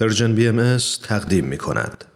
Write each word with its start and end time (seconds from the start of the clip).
پرژن 0.00 0.34
بی 0.34 0.48
ام 0.48 0.76
تقدیم 1.02 1.44
می 1.44 1.58
کند. 1.58 2.15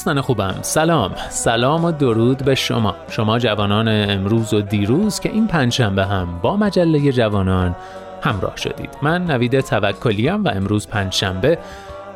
دوستان 0.00 0.20
خوبم. 0.20 0.54
سلام. 0.62 1.14
سلام 1.30 1.84
و 1.84 1.92
درود 1.92 2.44
به 2.44 2.54
شما. 2.54 2.96
شما 3.08 3.38
جوانان 3.38 3.88
امروز 3.88 4.54
و 4.54 4.60
دیروز 4.60 5.20
که 5.20 5.32
این 5.32 5.46
پنجشنبه 5.46 6.06
هم 6.06 6.38
با 6.42 6.56
مجله 6.56 7.12
جوانان 7.12 7.76
همراه 8.22 8.56
شدید. 8.56 8.90
من 9.02 9.24
نوید 9.24 9.60
توکلیم 9.60 10.44
و 10.44 10.48
امروز 10.48 10.86
پنجشنبه 10.86 11.58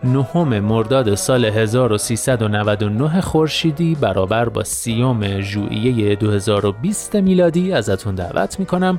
نهم 0.04 0.58
مرداد 0.60 1.14
سال 1.14 1.44
1399 1.44 3.20
خورشیدی 3.20 3.94
برابر 3.94 4.48
با 4.48 4.64
سیوم 4.64 5.40
ژوئیه 5.40 6.16
2020 6.16 7.14
میلادی 7.14 7.72
ازتون 7.72 8.14
دعوت 8.14 8.60
می‌کنم. 8.60 8.98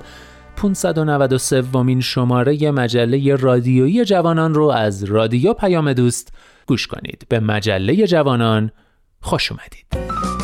593 0.56 1.61
ومین 1.61 2.02
شماره 2.02 2.72
مجله 2.72 3.36
رادیویی 3.36 4.06
جوانان 4.06 4.53
رو 4.53 4.66
از 4.66 5.03
رادیو 5.03 5.53
پیام 5.53 5.94
دوست 5.94 6.34
گوش 6.66 6.88
کنید. 6.88 7.26
به 7.30 7.40
مجله 7.40 8.08
جوانان 8.08 8.72
خوش 9.22 9.52
اومدید. 9.52 10.34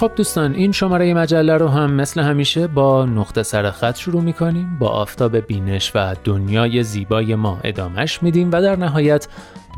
خب 0.00 0.12
دوستان 0.16 0.54
این 0.54 0.72
شماره 0.72 1.14
مجله 1.14 1.56
رو 1.56 1.68
هم 1.68 1.92
مثل 1.92 2.20
همیشه 2.20 2.66
با 2.66 3.04
نقطه 3.04 3.42
سر 3.42 3.70
خط 3.70 3.96
شروع 3.96 4.22
می‌کنیم. 4.22 4.76
با 4.78 4.88
آفتاب 4.88 5.36
بینش 5.36 5.92
و 5.94 6.14
دنیای 6.24 6.82
زیبای 6.82 7.34
ما 7.34 7.60
ادامش 7.64 8.22
میدیم 8.22 8.48
و 8.52 8.62
در 8.62 8.76
نهایت 8.76 9.28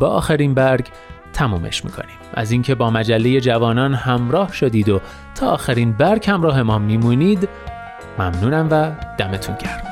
با 0.01 0.09
آخرین 0.09 0.55
برگ 0.55 0.87
تمومش 1.33 1.85
می‌کنیم. 1.85 2.17
از 2.35 2.51
اینکه 2.51 2.75
با 2.75 2.91
مجله 2.91 3.41
جوانان 3.41 3.95
همراه 3.95 4.53
شدید 4.53 4.89
و 4.89 5.01
تا 5.35 5.51
آخرین 5.51 5.93
برگ 5.93 6.31
همراه 6.31 6.63
ما 6.63 6.79
میمونید 6.79 7.49
ممنونم 8.19 8.69
و 8.71 8.91
دمتون 9.19 9.57
گرم. 9.57 9.92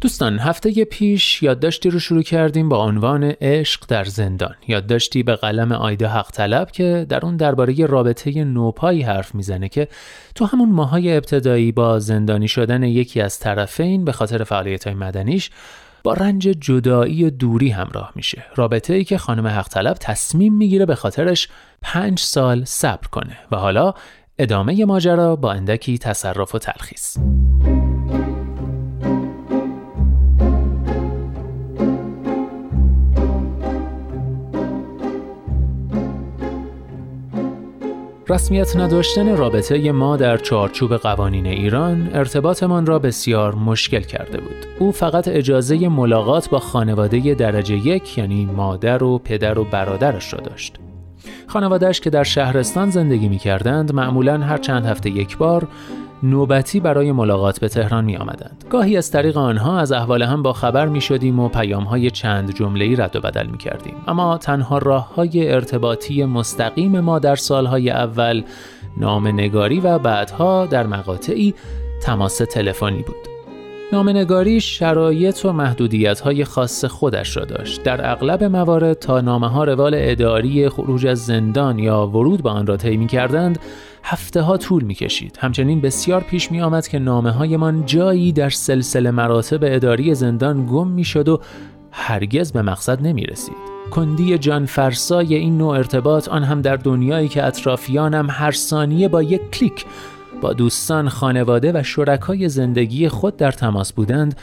دوستان 0.00 0.38
هفته 0.38 0.84
پیش 0.84 1.42
یادداشتی 1.42 1.90
رو 1.90 1.98
شروع 1.98 2.22
کردیم 2.22 2.68
با 2.68 2.84
عنوان 2.84 3.24
عشق 3.24 3.84
در 3.88 4.04
زندان. 4.04 4.54
یادداشتی 4.68 5.22
به 5.22 5.36
قلم 5.36 5.72
آیده 5.72 6.08
حق 6.08 6.30
طلب 6.30 6.70
که 6.70 7.06
در 7.08 7.26
اون 7.26 7.36
درباره 7.36 7.86
رابطه 7.86 8.44
نوپایی 8.44 9.02
حرف 9.02 9.34
می‌زنه 9.34 9.68
که 9.68 9.88
تو 10.34 10.44
همون 10.44 10.72
ماهای 10.72 11.16
ابتدایی 11.16 11.72
با 11.72 11.98
زندانی 11.98 12.48
شدن 12.48 12.82
یکی 12.82 13.20
از 13.20 13.38
طرفین 13.38 14.04
به 14.04 14.12
خاطر 14.12 14.44
فعالیت 14.44 14.86
های 14.86 14.96
مدنیش 14.96 15.50
با 16.02 16.12
رنج 16.12 16.42
جدایی 16.42 17.24
و 17.24 17.30
دوری 17.30 17.70
همراه 17.70 18.12
میشه. 18.14 18.44
رابطه 18.56 18.94
ای 18.94 19.04
که 19.04 19.18
خانم 19.18 19.46
حق 19.46 19.68
طلب 19.68 19.96
تصمیم 20.00 20.54
می‌گیره 20.54 20.86
به 20.86 20.94
خاطرش 20.94 21.48
پنج 21.82 22.18
سال 22.18 22.64
صبر 22.64 23.06
کنه 23.06 23.38
و 23.52 23.56
حالا 23.56 23.94
ادامه 24.38 24.84
ماجرا 24.84 25.36
با 25.36 25.52
اندکی 25.52 25.98
تصرف 25.98 26.54
و 26.54 26.58
تلخیص. 26.58 27.16
رسمیت 38.30 38.76
نداشتن 38.76 39.36
رابطه 39.36 39.92
ما 39.92 40.16
در 40.16 40.36
چارچوب 40.36 40.96
قوانین 40.96 41.46
ایران 41.46 42.10
ارتباطمان 42.14 42.86
را 42.86 42.98
بسیار 42.98 43.54
مشکل 43.54 44.00
کرده 44.00 44.40
بود. 44.40 44.66
او 44.78 44.92
فقط 44.92 45.28
اجازه 45.28 45.88
ملاقات 45.88 46.50
با 46.50 46.58
خانواده 46.58 47.34
درجه 47.34 47.76
یک 47.76 48.18
یعنی 48.18 48.46
مادر 48.46 49.02
و 49.02 49.18
پدر 49.18 49.58
و 49.58 49.64
برادرش 49.64 50.32
را 50.32 50.40
داشت. 50.40 50.76
خانوادهش 51.46 52.00
که 52.00 52.10
در 52.10 52.24
شهرستان 52.24 52.90
زندگی 52.90 53.28
می 53.28 53.38
کردند 53.38 53.94
معمولا 53.94 54.38
هر 54.38 54.58
چند 54.58 54.86
هفته 54.86 55.10
یک 55.10 55.36
بار 55.36 55.68
نوبتی 56.22 56.80
برای 56.80 57.12
ملاقات 57.12 57.60
به 57.60 57.68
تهران 57.68 58.04
می 58.04 58.16
آمدند. 58.16 58.64
گاهی 58.70 58.96
از 58.96 59.10
طریق 59.10 59.36
آنها 59.36 59.78
از 59.78 59.92
احوال 59.92 60.22
هم 60.22 60.42
با 60.42 60.52
خبر 60.52 60.86
می 60.86 61.00
شدیم 61.00 61.38
و 61.38 61.48
پیام 61.48 61.84
های 61.84 62.10
چند 62.10 62.54
جمله 62.54 62.96
رد 62.96 63.16
و 63.16 63.20
بدل 63.20 63.46
می 63.46 63.58
کردیم. 63.58 63.94
اما 64.08 64.38
تنها 64.38 64.78
راه 64.78 65.14
های 65.14 65.52
ارتباطی 65.52 66.24
مستقیم 66.24 67.00
ما 67.00 67.18
در 67.18 67.36
سالهای 67.36 67.90
اول 67.90 68.42
نام 68.96 69.28
نگاری 69.28 69.80
و 69.80 69.98
بعدها 69.98 70.66
در 70.66 70.86
مقاطعی 70.86 71.54
تماس 72.02 72.38
تلفنی 72.38 73.02
بود. 73.02 73.39
نامنگاری 73.92 74.60
شرایط 74.60 75.44
و 75.44 75.52
محدودیت 75.52 76.20
های 76.20 76.44
خاص 76.44 76.84
خودش 76.84 77.36
را 77.36 77.44
داشت. 77.44 77.82
در 77.82 78.10
اغلب 78.10 78.44
موارد 78.44 78.98
تا 78.98 79.20
نامه 79.20 79.48
ها 79.48 79.64
روال 79.64 79.94
اداری 79.96 80.68
خروج 80.68 81.06
از 81.06 81.26
زندان 81.26 81.78
یا 81.78 82.06
ورود 82.06 82.42
به 82.42 82.50
آن 82.50 82.66
را 82.66 82.76
طی 82.76 83.06
کردند 83.06 83.58
هفته 84.02 84.40
ها 84.40 84.56
طول 84.56 84.84
می 84.84 84.94
کشید. 84.94 85.38
همچنین 85.40 85.80
بسیار 85.80 86.20
پیش 86.20 86.52
می 86.52 86.60
آمد 86.60 86.88
که 86.88 86.98
نامه 86.98 87.30
های 87.30 87.56
من 87.56 87.86
جایی 87.86 88.32
در 88.32 88.50
سلسله 88.50 89.10
مراتب 89.10 89.60
اداری 89.62 90.14
زندان 90.14 90.66
گم 90.66 90.88
می 90.88 91.04
شد 91.04 91.28
و 91.28 91.40
هرگز 91.92 92.52
به 92.52 92.62
مقصد 92.62 93.02
نمی 93.02 93.22
رسید. 93.22 93.70
کندی 93.90 94.38
جان 94.38 94.66
فرسای 94.66 95.34
این 95.34 95.58
نوع 95.58 95.76
ارتباط 95.76 96.28
آن 96.28 96.44
هم 96.44 96.62
در 96.62 96.76
دنیایی 96.76 97.28
که 97.28 97.44
اطرافیانم 97.44 98.26
هر 98.30 98.50
ثانیه 98.50 99.08
با 99.08 99.22
یک 99.22 99.50
کلیک 99.50 99.84
با 100.40 100.52
دوستان، 100.52 101.08
خانواده 101.08 101.72
و 101.74 101.82
شرکای 101.82 102.48
زندگی 102.48 103.08
خود 103.08 103.36
در 103.36 103.52
تماس 103.52 103.92
بودند 103.92 104.36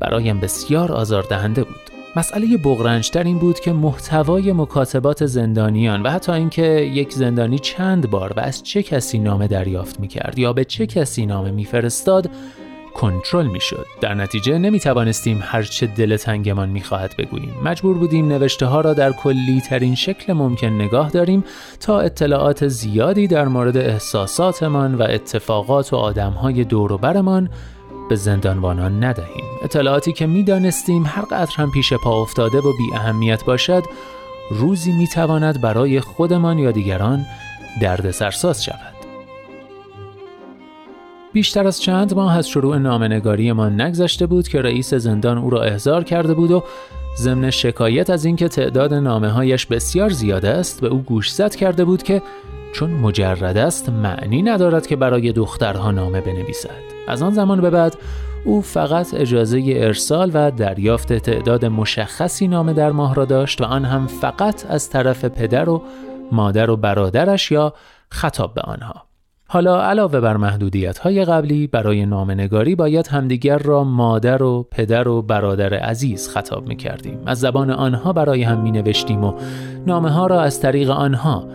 برایم 0.00 0.40
بسیار 0.40 0.92
آزاردهنده 0.92 1.64
بود. 1.64 1.80
مسئله 2.16 2.56
بغرنجتر 2.56 3.24
این 3.24 3.38
بود 3.38 3.60
که 3.60 3.72
محتوای 3.72 4.52
مکاتبات 4.52 5.26
زندانیان 5.26 6.02
و 6.02 6.10
حتی 6.10 6.32
اینکه 6.32 6.62
یک 6.80 7.12
زندانی 7.12 7.58
چند 7.58 8.10
بار 8.10 8.32
و 8.36 8.40
از 8.40 8.62
چه 8.62 8.82
کسی 8.82 9.18
نامه 9.18 9.46
دریافت 9.46 10.00
می 10.00 10.08
کرد 10.08 10.38
یا 10.38 10.52
به 10.52 10.64
چه 10.64 10.86
کسی 10.86 11.26
نامه 11.26 11.50
میفرستاد 11.50 12.30
کنترل 12.94 13.46
می‌شد. 13.46 13.86
در 14.00 14.14
نتیجه 14.14 14.58
نمی 14.58 14.80
توانستیم 14.80 15.40
هرچه 15.42 15.86
دل 15.86 16.16
تنگمان 16.16 16.68
می 16.68 16.80
خواهد 16.80 17.14
بگوییم. 17.18 17.54
مجبور 17.64 17.98
بودیم 17.98 18.28
نوشته 18.28 18.66
ها 18.66 18.80
را 18.80 18.94
در 18.94 19.12
کلی 19.12 19.60
ترین 19.60 19.94
شکل 19.94 20.32
ممکن 20.32 20.66
نگاه 20.66 21.10
داریم 21.10 21.44
تا 21.80 22.00
اطلاعات 22.00 22.68
زیادی 22.68 23.26
در 23.26 23.48
مورد 23.48 23.76
احساساتمان 23.76 24.94
و 24.94 25.02
اتفاقات 25.02 25.92
و 25.92 25.96
آدمهای 25.96 26.64
دوروبرمان 26.64 27.50
به 28.08 28.16
زندانبانان 28.16 29.04
ندهیم. 29.04 29.44
اطلاعاتی 29.64 30.12
که 30.12 30.26
می‌دانستیم 30.26 31.04
هر 31.06 31.22
قدر 31.22 31.54
هم 31.56 31.70
پیش 31.70 31.92
پا 31.92 32.22
افتاده 32.22 32.58
و 32.58 32.72
بی 32.78 32.94
اهمیت 32.94 33.44
باشد 33.44 33.82
روزی 34.50 34.92
می 34.92 35.06
تواند 35.06 35.60
برای 35.60 36.00
خودمان 36.00 36.58
یا 36.58 36.70
دیگران 36.70 37.26
درد 37.80 38.10
سرساز 38.10 38.64
شود. 38.64 38.97
بیشتر 41.32 41.66
از 41.66 41.80
چند 41.80 42.14
ماه 42.14 42.36
از 42.36 42.48
شروع 42.48 42.78
نامنگاری 42.78 43.52
ما 43.52 43.68
نگذشته 43.68 44.26
بود 44.26 44.48
که 44.48 44.62
رئیس 44.62 44.94
زندان 44.94 45.38
او 45.38 45.50
را 45.50 45.62
احضار 45.62 46.04
کرده 46.04 46.34
بود 46.34 46.50
و 46.50 46.64
ضمن 47.16 47.50
شکایت 47.50 48.10
از 48.10 48.24
اینکه 48.24 48.48
تعداد 48.48 48.94
نامه 48.94 49.28
هایش 49.28 49.66
بسیار 49.66 50.10
زیاده 50.10 50.48
است 50.48 50.80
به 50.80 50.88
او 50.88 51.02
گوشزد 51.02 51.54
کرده 51.54 51.84
بود 51.84 52.02
که 52.02 52.22
چون 52.72 52.90
مجرد 52.90 53.56
است 53.56 53.88
معنی 53.88 54.42
ندارد 54.42 54.86
که 54.86 54.96
برای 54.96 55.32
دخترها 55.32 55.90
نامه 55.90 56.20
بنویسد. 56.20 56.70
از 57.08 57.22
آن 57.22 57.32
زمان 57.32 57.60
به 57.60 57.70
بعد 57.70 57.96
او 58.44 58.62
فقط 58.62 59.14
اجازه 59.14 59.62
ارسال 59.66 60.30
و 60.34 60.50
دریافت 60.50 61.12
تعداد 61.12 61.64
مشخصی 61.64 62.48
نامه 62.48 62.72
در 62.72 62.92
ماه 62.92 63.14
را 63.14 63.24
داشت 63.24 63.60
و 63.60 63.64
آن 63.64 63.84
هم 63.84 64.06
فقط 64.06 64.66
از 64.68 64.90
طرف 64.90 65.24
پدر 65.24 65.68
و 65.68 65.82
مادر 66.32 66.70
و 66.70 66.76
برادرش 66.76 67.50
یا 67.50 67.74
خطاب 68.10 68.54
به 68.54 68.60
آنها. 68.60 69.07
حالا 69.50 69.82
علاوه 69.82 70.20
بر 70.20 70.36
محدودیت 70.36 70.98
های 70.98 71.24
قبلی 71.24 71.66
برای 71.66 72.06
نامنگاری 72.06 72.74
باید 72.74 73.06
همدیگر 73.06 73.58
را 73.58 73.84
مادر 73.84 74.42
و 74.42 74.66
پدر 74.70 75.08
و 75.08 75.22
برادر 75.22 75.74
عزیز 75.74 76.28
خطاب 76.28 76.68
می 76.68 76.76
کردیم. 76.76 77.18
از 77.26 77.40
زبان 77.40 77.70
آنها 77.70 78.12
برای 78.12 78.42
هم 78.42 78.60
می 78.60 78.70
نوشتیم 78.70 79.24
و 79.24 79.34
نامه 79.86 80.10
ها 80.10 80.26
را 80.26 80.40
از 80.40 80.60
طریق 80.60 80.90
آنها 80.90 81.48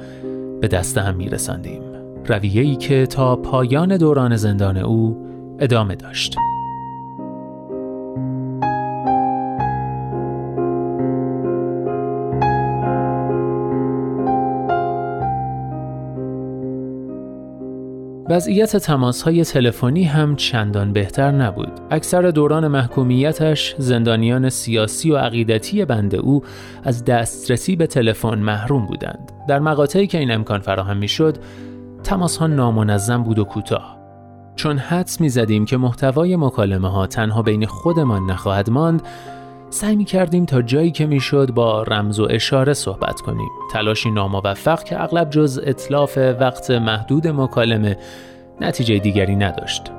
به 0.62 0.68
دست 0.68 0.98
هم 0.98 1.16
می 1.16 1.30
رسندیم. 1.30 1.82
رویه‌ای 2.26 2.76
که 2.76 3.06
تا 3.06 3.36
پایان 3.36 3.98
دوران 3.98 4.36
زندان 4.36 4.78
او 4.78 5.28
ادامه 5.60 5.96
داشت. 5.96 6.36
وضعیت 18.34 18.78
تماس 18.78 19.22
های 19.22 19.44
تلفنی 19.44 20.04
هم 20.04 20.36
چندان 20.36 20.94
بهتر 20.94 21.32
نبود. 21.32 21.72
اکثر 21.92 22.22
دوران 22.22 22.68
محکومیتش 22.68 23.76
زندانیان 23.78 24.50
سیاسی 24.50 25.12
و 25.12 25.18
عقیدتی 25.18 25.86
بند 25.86 26.16
او 26.16 26.44
از 26.84 27.06
دسترسی 27.06 27.76
به 27.76 27.88
تلفن 27.88 28.40
محروم 28.40 28.86
بودند. 28.86 29.32
در 29.48 29.60
مقاطعی 29.60 30.08
که 30.08 30.18
این 30.18 30.32
امکان 30.32 30.60
فراهم 30.60 30.98
می‌شد، 30.98 31.38
تماس 32.04 32.38
ها 32.38 32.48
نامنظم 32.48 33.24
بود 33.24 33.40
و 33.40 33.44
کوتاه. 33.44 33.98
چون 34.56 34.78
حدس 34.78 35.22
می 35.22 35.30
زدیم 35.30 35.66
که 35.66 35.78
محتوای 35.78 36.36
مکالمه 36.36 36.92
ها 36.92 37.08
تنها 37.08 37.42
بین 37.42 37.66
خودمان 37.66 38.26
نخواهد 38.26 38.70
ماند، 38.70 39.02
سعی 39.74 39.96
می 39.96 40.06
کردیم 40.06 40.46
تا 40.46 40.62
جایی 40.62 40.92
که 40.92 41.06
می 41.06 41.20
شد 41.20 41.52
با 41.52 41.84
رمز 41.84 42.20
و 42.20 42.28
اشاره 42.30 42.74
صحبت 42.74 43.22
کنیم. 43.22 43.50
تلاشی 43.72 44.12
ناموفق 44.12 44.84
که 44.84 45.04
اغلب 45.04 45.30
جز 45.30 45.62
اطلاف 45.64 46.18
وقت 46.18 46.72
محدود 46.72 47.28
مکالمه 47.28 47.98
نتیجه 48.62 49.00
دیگری 49.00 49.36
نداشت. 49.36 49.92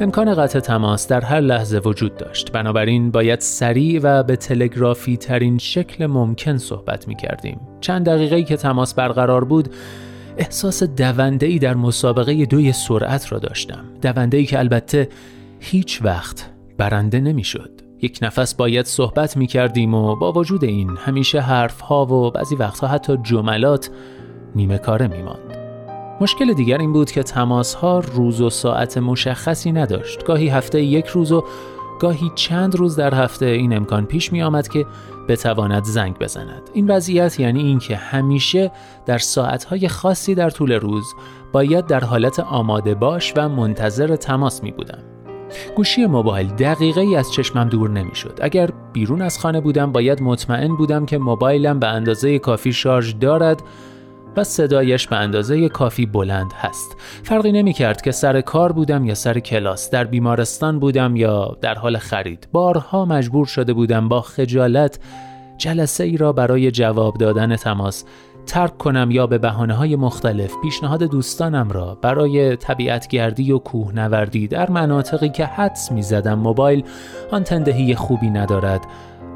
امکان 0.00 0.34
قطع 0.34 0.60
تماس 0.60 1.08
در 1.08 1.20
هر 1.20 1.40
لحظه 1.40 1.78
وجود 1.78 2.16
داشت. 2.16 2.52
بنابراین 2.52 3.10
باید 3.10 3.40
سریع 3.40 4.00
و 4.02 4.22
به 4.22 4.36
تلگرافی 4.36 5.16
ترین 5.16 5.58
شکل 5.58 6.06
ممکن 6.06 6.58
صحبت 6.58 7.08
می 7.08 7.16
کردیم 7.16 7.60
چند 7.80 8.06
دقیقه 8.06 8.42
که 8.42 8.56
تماس 8.56 8.94
برقرار 8.94 9.44
بود 9.44 9.68
احساس 10.38 10.82
دونده 10.82 11.46
ای 11.46 11.58
در 11.58 11.74
مسابقه 11.74 12.44
دوی 12.46 12.72
سرعت 12.72 13.32
را 13.32 13.38
داشتم. 13.38 13.84
دونده 14.02 14.36
ای 14.36 14.44
که 14.44 14.58
البته 14.58 15.08
هیچ 15.60 16.00
وقت 16.02 16.50
برنده 16.78 17.20
نمی‌شد. 17.20 17.75
یک 18.02 18.18
نفس 18.22 18.54
باید 18.54 18.86
صحبت 18.86 19.36
می 19.36 19.46
کردیم 19.46 19.94
و 19.94 20.16
با 20.16 20.32
وجود 20.32 20.64
این 20.64 20.96
همیشه 20.96 21.40
حرف 21.40 21.80
ها 21.80 22.06
و 22.06 22.30
بعضی 22.30 22.56
وقتها 22.56 22.86
حتی 22.86 23.18
جملات 23.22 23.90
نیمه 24.54 24.78
کاره 24.78 25.06
می 25.06 25.22
ماند. 25.22 25.56
مشکل 26.20 26.52
دیگر 26.52 26.78
این 26.78 26.92
بود 26.92 27.10
که 27.10 27.22
تماس 27.22 27.74
ها 27.74 27.98
روز 27.98 28.40
و 28.40 28.50
ساعت 28.50 28.98
مشخصی 28.98 29.72
نداشت. 29.72 30.24
گاهی 30.24 30.48
هفته 30.48 30.82
یک 30.82 31.06
روز 31.06 31.32
و 31.32 31.44
گاهی 32.00 32.30
چند 32.34 32.76
روز 32.76 32.96
در 32.96 33.14
هفته 33.14 33.46
این 33.46 33.76
امکان 33.76 34.06
پیش 34.06 34.32
می 34.32 34.42
آمد 34.42 34.68
که 34.68 34.86
بتواند 35.28 35.84
زنگ 35.84 36.18
بزند. 36.18 36.70
این 36.74 36.90
وضعیت 36.90 37.40
یعنی 37.40 37.62
اینکه 37.62 37.96
همیشه 37.96 38.72
در 39.06 39.18
ساعتهای 39.18 39.88
خاصی 39.88 40.34
در 40.34 40.50
طول 40.50 40.72
روز 40.72 41.14
باید 41.52 41.86
در 41.86 42.04
حالت 42.04 42.40
آماده 42.40 42.94
باش 42.94 43.32
و 43.36 43.48
منتظر 43.48 44.16
تماس 44.16 44.62
می 44.62 44.72
بودم. 44.72 45.15
گوشی 45.76 46.06
موبایل 46.06 46.48
دقیقه 46.48 47.00
ای 47.00 47.16
از 47.16 47.32
چشمم 47.32 47.68
دور 47.68 47.90
نمی‌شد. 47.90 48.38
اگر 48.42 48.70
بیرون 48.92 49.22
از 49.22 49.38
خانه 49.38 49.60
بودم 49.60 49.92
باید 49.92 50.22
مطمئن 50.22 50.76
بودم 50.76 51.06
که 51.06 51.18
موبایلم 51.18 51.78
به 51.78 51.86
اندازه 51.86 52.38
کافی 52.38 52.72
شارژ 52.72 53.14
دارد 53.20 53.62
و 54.36 54.44
صدایش 54.44 55.06
به 55.08 55.16
اندازه 55.16 55.68
کافی 55.68 56.06
بلند 56.06 56.52
هست. 56.52 56.96
فرقی 57.22 57.52
نمی 57.52 57.72
کرد 57.72 58.02
که 58.02 58.12
سر 58.12 58.40
کار 58.40 58.72
بودم 58.72 59.04
یا 59.04 59.14
سر 59.14 59.38
کلاس، 59.38 59.90
در 59.90 60.04
بیمارستان 60.04 60.78
بودم 60.78 61.16
یا 61.16 61.56
در 61.60 61.74
حال 61.74 61.98
خرید. 61.98 62.48
بارها 62.52 63.04
مجبور 63.04 63.46
شده 63.46 63.72
بودم 63.72 64.08
با 64.08 64.20
خجالت 64.20 64.98
جلسه 65.58 66.04
ای 66.04 66.16
را 66.16 66.32
برای 66.32 66.70
جواب 66.70 67.18
دادن 67.18 67.56
تماس 67.56 68.04
ترک 68.46 68.78
کنم 68.78 69.10
یا 69.10 69.26
به 69.26 69.38
بحانه 69.38 69.74
های 69.74 69.96
مختلف 69.96 70.52
پیشنهاد 70.62 71.02
دوستانم 71.02 71.70
را 71.70 71.98
برای 72.02 72.56
طبیعتگردی 72.56 73.52
و 73.52 73.58
کوهنوردی 73.58 74.48
در 74.48 74.70
مناطقی 74.70 75.28
که 75.28 75.46
حدس 75.46 75.92
می 75.92 76.02
زدم 76.02 76.38
موبایل 76.38 76.84
آن 77.30 77.44
خوبی 77.94 78.30
ندارد 78.30 78.86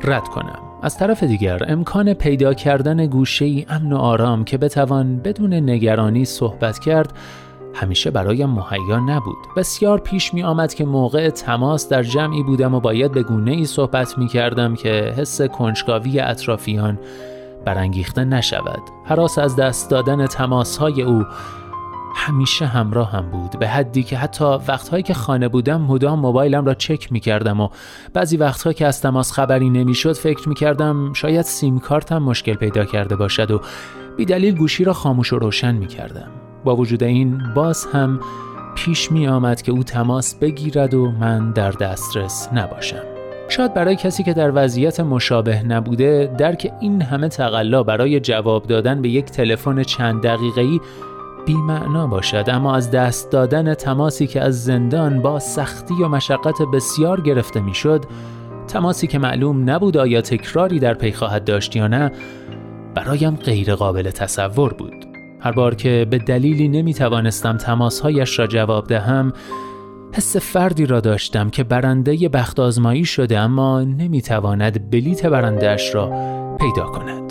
رد 0.04 0.28
کنم. 0.28 0.58
از 0.82 0.98
طرف 0.98 1.22
دیگر 1.22 1.64
امکان 1.68 2.14
پیدا 2.14 2.54
کردن 2.54 3.06
گوشه 3.06 3.44
ای 3.44 3.66
امن 3.68 3.92
و 3.92 3.96
آرام 3.96 4.44
که 4.44 4.58
بتوان 4.58 5.16
بدون 5.16 5.54
نگرانی 5.54 6.24
صحبت 6.24 6.78
کرد 6.78 7.12
همیشه 7.74 8.10
برایم 8.10 8.50
مهیا 8.50 8.98
نبود. 8.98 9.36
بسیار 9.56 9.98
پیش 9.98 10.34
می 10.34 10.42
آمد 10.42 10.74
که 10.74 10.84
موقع 10.84 11.30
تماس 11.30 11.88
در 11.88 12.02
جمعی 12.02 12.42
بودم 12.42 12.74
و 12.74 12.80
باید 12.80 13.12
به 13.12 13.22
گونه 13.22 13.50
ای 13.50 13.64
صحبت 13.64 14.18
می 14.18 14.28
کردم 14.28 14.74
که 14.74 15.14
حس 15.16 15.42
کنجکاوی 15.42 16.20
اطرافیان 16.20 16.98
برانگیخته 17.64 18.24
نشود. 18.24 18.82
حراس 19.04 19.38
از 19.38 19.56
دست 19.56 19.90
دادن 19.90 20.26
های 20.80 21.02
او 21.02 21.24
همیشه 22.14 22.66
همراه 22.66 23.12
هم 23.12 23.30
بود 23.30 23.58
به 23.58 23.68
حدی 23.68 24.02
که 24.02 24.16
حتی 24.16 24.44
وقتهایی 24.44 25.02
که 25.02 25.14
خانه 25.14 25.48
بودم 25.48 25.80
مدام 25.80 26.18
موبایلم 26.18 26.64
را 26.64 26.74
چک 26.74 27.12
می 27.12 27.20
کردم 27.20 27.60
و 27.60 27.68
بعضی 28.14 28.36
وقتها 28.36 28.72
که 28.72 28.86
از 28.86 29.00
تماس 29.00 29.32
خبری 29.32 29.70
نمی‌شد 29.70 30.12
فکر 30.12 30.48
می 30.48 30.54
کردم 30.54 31.12
شاید 31.12 31.42
سیم 31.42 31.78
کارتم 31.78 32.18
مشکل 32.18 32.54
پیدا 32.54 32.84
کرده 32.84 33.16
باشد 33.16 33.50
و 33.50 33.60
بیدلیل 34.16 34.54
گوشی 34.54 34.84
را 34.84 34.92
خاموش 34.92 35.32
و 35.32 35.38
روشن 35.38 35.74
می 35.74 35.86
کردم 35.86 36.30
با 36.64 36.76
وجود 36.76 37.02
این 37.02 37.42
باز 37.54 37.86
هم 37.92 38.20
پیش 38.74 39.12
می 39.12 39.28
آمد 39.28 39.62
که 39.62 39.72
او 39.72 39.82
تماس 39.82 40.34
بگیرد 40.34 40.94
و 40.94 41.10
من 41.10 41.52
در 41.52 41.70
دسترس 41.70 42.48
نباشم. 42.52 43.09
شاید 43.50 43.74
برای 43.74 43.96
کسی 43.96 44.22
که 44.22 44.32
در 44.32 44.52
وضعیت 44.54 45.00
مشابه 45.00 45.62
نبوده 45.62 46.34
درک 46.38 46.72
این 46.80 47.02
همه 47.02 47.28
تقلا 47.28 47.82
برای 47.82 48.20
جواب 48.20 48.66
دادن 48.66 49.02
به 49.02 49.08
یک 49.08 49.24
تلفن 49.24 49.82
چند 49.82 50.22
دقیقه‌ای 50.22 50.80
بیمعنا 51.46 52.06
باشد. 52.06 52.44
اما 52.48 52.76
از 52.76 52.90
دست 52.90 53.30
دادن 53.30 53.74
تماسی 53.74 54.26
که 54.26 54.40
از 54.40 54.64
زندان 54.64 55.22
با 55.22 55.38
سختی 55.38 55.94
و 55.94 56.08
مشقت 56.08 56.62
بسیار 56.72 57.20
گرفته 57.20 57.60
می‌شد 57.60 58.04
تماسی 58.68 59.06
که 59.06 59.18
معلوم 59.18 59.70
نبود 59.70 59.96
آیا 59.96 60.20
تکراری 60.20 60.78
در 60.78 60.94
پی 60.94 61.12
خواهد 61.12 61.44
داشت 61.44 61.76
یا 61.76 61.86
نه 61.86 62.12
برایم 62.94 63.36
غیر 63.36 63.74
قابل 63.74 64.10
تصور 64.10 64.72
بود. 64.72 65.06
هر 65.40 65.52
بار 65.52 65.74
که 65.74 66.06
به 66.10 66.18
دلیلی 66.18 66.68
نمی 66.68 66.94
توانستم 66.94 67.56
تماسهایش 67.56 68.38
را 68.38 68.46
جواب 68.46 68.86
دهم 68.86 69.32
حس 70.12 70.36
فردی 70.36 70.86
را 70.86 71.00
داشتم 71.00 71.50
که 71.50 71.64
برنده 71.64 72.28
بخت 72.28 72.60
آزمایی 72.60 73.04
شده 73.04 73.38
اما 73.38 73.80
نمی 73.80 74.22
تواند 74.22 74.90
بلیت 74.90 75.26
برندهش 75.26 75.94
را 75.94 76.10
پیدا 76.60 76.84
کند. 76.84 77.29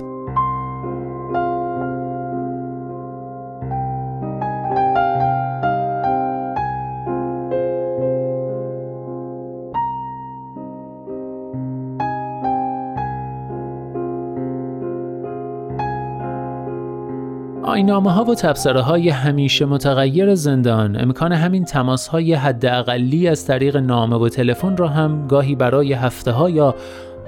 آینامه 17.80 18.12
ها 18.12 18.24
و 18.24 18.36
تبصره 18.36 18.82
های 18.82 19.10
همیشه 19.10 19.66
متغیر 19.66 20.36
زندان 20.36 21.02
امکان 21.02 21.32
همین 21.32 21.66
تماس 21.66 22.08
های 22.08 22.34
حد 22.34 22.66
اقلی 22.66 23.28
از 23.28 23.46
طریق 23.46 23.78
نامه 23.78 24.16
و 24.16 24.30
تلفن 24.30 24.78
را 24.78 24.88
هم 24.88 25.28
گاهی 25.28 25.56
برای 25.56 25.94
هفته 25.94 26.32
ها 26.32 26.50
یا 26.50 26.76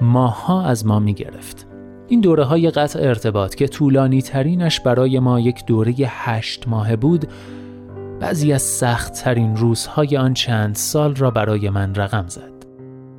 ماه 0.00 0.46
ها 0.46 0.64
از 0.64 0.86
ما 0.86 0.98
می 0.98 1.14
گرفت. 1.14 1.66
این 2.08 2.20
دوره 2.20 2.44
های 2.44 2.70
قطع 2.70 3.00
ارتباط 3.02 3.54
که 3.54 3.68
طولانی 3.68 4.22
ترینش 4.22 4.80
برای 4.80 5.18
ما 5.18 5.40
یک 5.40 5.66
دوره 5.66 5.94
هشت 6.06 6.68
ماه 6.68 6.96
بود 6.96 7.26
بعضی 8.20 8.52
از 8.52 8.62
سخت 8.62 9.12
ترین 9.12 9.56
روزهای 9.56 10.16
آن 10.16 10.34
چند 10.34 10.74
سال 10.74 11.14
را 11.14 11.30
برای 11.30 11.70
من 11.70 11.94
رقم 11.94 12.24
زد. 12.28 12.52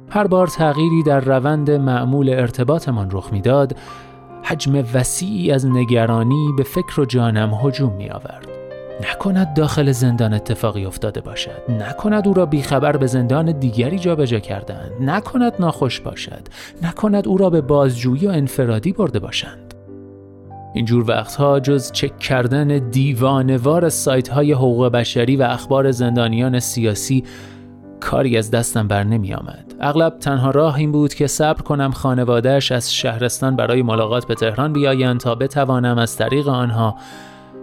هر 0.09 0.27
بار 0.27 0.47
تغییری 0.47 1.03
در 1.03 1.19
روند 1.19 1.71
معمول 1.71 2.29
ارتباطمان 2.29 3.11
رخ 3.11 3.29
می‌داد 3.31 3.75
حجم 4.43 4.85
وسیعی 4.93 5.51
از 5.51 5.65
نگرانی 5.65 6.53
به 6.57 6.63
فکر 6.63 6.99
و 6.99 7.05
جانم 7.05 7.53
هجوم 7.63 7.93
می 7.93 8.09
آورد. 8.09 8.47
نکند 9.01 9.53
داخل 9.53 9.91
زندان 9.91 10.33
اتفاقی 10.33 10.85
افتاده 10.85 11.21
باشد. 11.21 11.61
نکند 11.69 12.27
او 12.27 12.33
را 12.33 12.45
بیخبر 12.45 12.97
به 12.97 13.07
زندان 13.07 13.51
دیگری 13.51 13.99
جابجا 13.99 14.39
کردند 14.39 14.91
نکند 15.01 15.53
ناخوش 15.59 15.99
باشد. 15.99 16.47
نکند 16.81 17.27
او 17.27 17.37
را 17.37 17.49
به 17.49 17.61
بازجویی 17.61 18.27
و 18.27 18.29
انفرادی 18.29 18.91
برده 18.91 19.19
باشند. 19.19 19.73
اینجور 20.73 21.11
وقتها 21.11 21.59
جز 21.59 21.91
چک 21.91 22.19
کردن 22.19 22.89
دیوانوار 22.89 23.89
سایت 23.89 24.27
های 24.27 24.53
حقوق 24.53 24.87
بشری 24.87 25.35
و 25.35 25.43
اخبار 25.43 25.91
زندانیان 25.91 26.59
سیاسی 26.59 27.23
کاری 28.03 28.37
از 28.37 28.51
دستم 28.51 28.87
بر 28.87 29.03
نمی 29.03 29.33
آمد. 29.33 29.75
اغلب 29.79 30.19
تنها 30.19 30.51
راه 30.51 30.75
این 30.75 30.91
بود 30.91 31.13
که 31.13 31.27
صبر 31.27 31.61
کنم 31.61 31.91
خانوادهش 31.91 32.71
از 32.71 32.93
شهرستان 32.93 33.55
برای 33.55 33.81
ملاقات 33.81 34.27
به 34.27 34.35
تهران 34.35 34.73
بیایند 34.73 35.19
تا 35.19 35.35
بتوانم 35.35 35.97
از 35.97 36.17
طریق 36.17 36.47
آنها 36.47 36.95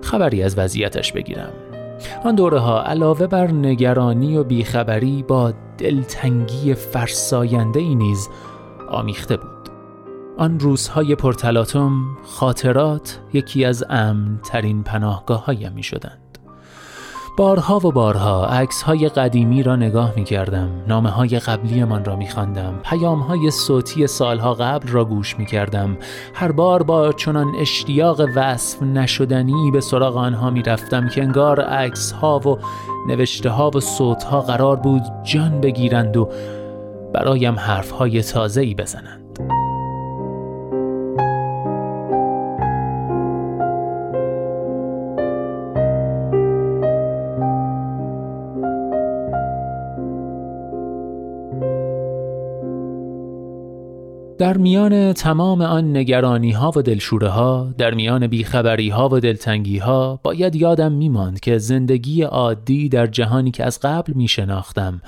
خبری 0.02 0.42
از 0.42 0.59
وضعیتش 0.59 1.12
بگیرم. 1.12 1.52
آن 2.25 2.35
دوره 2.35 2.59
ها 2.59 2.82
علاوه 2.82 3.26
بر 3.26 3.50
نگرانی 3.50 4.37
و 4.37 4.44
بیخبری 4.44 5.23
با 5.23 5.52
دلتنگی 5.78 6.75
فرساینده 6.75 7.80
ای 7.80 7.94
نیز 7.94 8.28
آمیخته 8.88 9.37
بود. 9.37 9.50
آن 10.38 10.61
روزهای 10.61 11.14
پرتلاتم 11.14 11.92
خاطرات 12.26 13.20
یکی 13.32 13.64
از 13.64 13.85
امن 13.90 14.40
ترین 14.44 14.82
پناهگاه 14.82 15.44
هایم 15.44 15.73
می 15.73 15.82
شدند. 15.82 16.29
بارها 17.37 17.76
و 17.76 17.92
بارها 17.92 18.46
عکس 18.46 18.82
های 18.82 19.08
قدیمی 19.08 19.62
را 19.62 19.76
نگاه 19.76 20.12
می 20.16 20.25
کردم 20.25 20.70
نامه 20.88 21.10
های 21.10 21.28
قبلی 21.28 21.84
من 21.84 22.04
را 22.04 22.16
می 22.16 22.28
خواندم 22.28 22.80
پیام 22.84 23.20
های 23.20 23.50
صوتی 23.50 24.06
سالها 24.06 24.54
قبل 24.54 24.88
را 24.88 25.04
گوش 25.04 25.38
می 25.38 25.46
کردم 25.46 25.96
هر 26.34 26.52
بار 26.52 26.82
با 26.82 27.12
چنان 27.12 27.54
اشتیاق 27.58 28.20
وصف 28.37 28.82
نشدنی 28.82 29.70
به 29.70 29.80
سراغ 29.80 30.16
آنها 30.16 30.50
می 30.50 30.62
رفتم 30.62 31.08
که 31.08 31.22
انگار 31.22 31.60
عکس 31.60 32.12
ها 32.12 32.38
و 32.38 32.58
نوشته 33.08 33.50
ها 33.50 33.70
و 33.75 33.80
صوت 33.80 34.25
ها 34.25 34.40
قرار 34.40 34.76
بود 34.76 35.02
جان 35.25 35.60
بگیرند 35.60 36.16
و 36.16 36.28
برایم 37.14 37.58
حرف 37.58 37.90
های 37.90 38.22
تازه 38.22 38.60
ای 38.60 38.75
بزنند. 38.75 39.19
در 54.40 54.56
میان 54.56 55.12
تمام 55.12 55.62
آن 55.62 55.97
نگرانی 55.97 56.52
ها 56.52 56.73
و 56.76 56.82
دلشوره 56.82 57.28
ها 57.28 57.75
در 57.78 57.94
میان 57.94 58.26
بیخبری 58.26 58.88
ها 58.88 59.09
و 59.12 59.20
دلتنگی 59.20 59.78
ها 59.78 60.20
باید 60.23 60.56
یادم 60.56 60.92
میماند 60.92 61.40
که 61.40 61.59
زندگی 61.59 62.23
عادی 62.23 62.88
در 62.88 63.06
جهانی 63.06 63.50
که 63.50 63.64
از 63.64 63.80
قبل 63.80 64.12
می 64.12 64.28
شناختم 64.28 65.00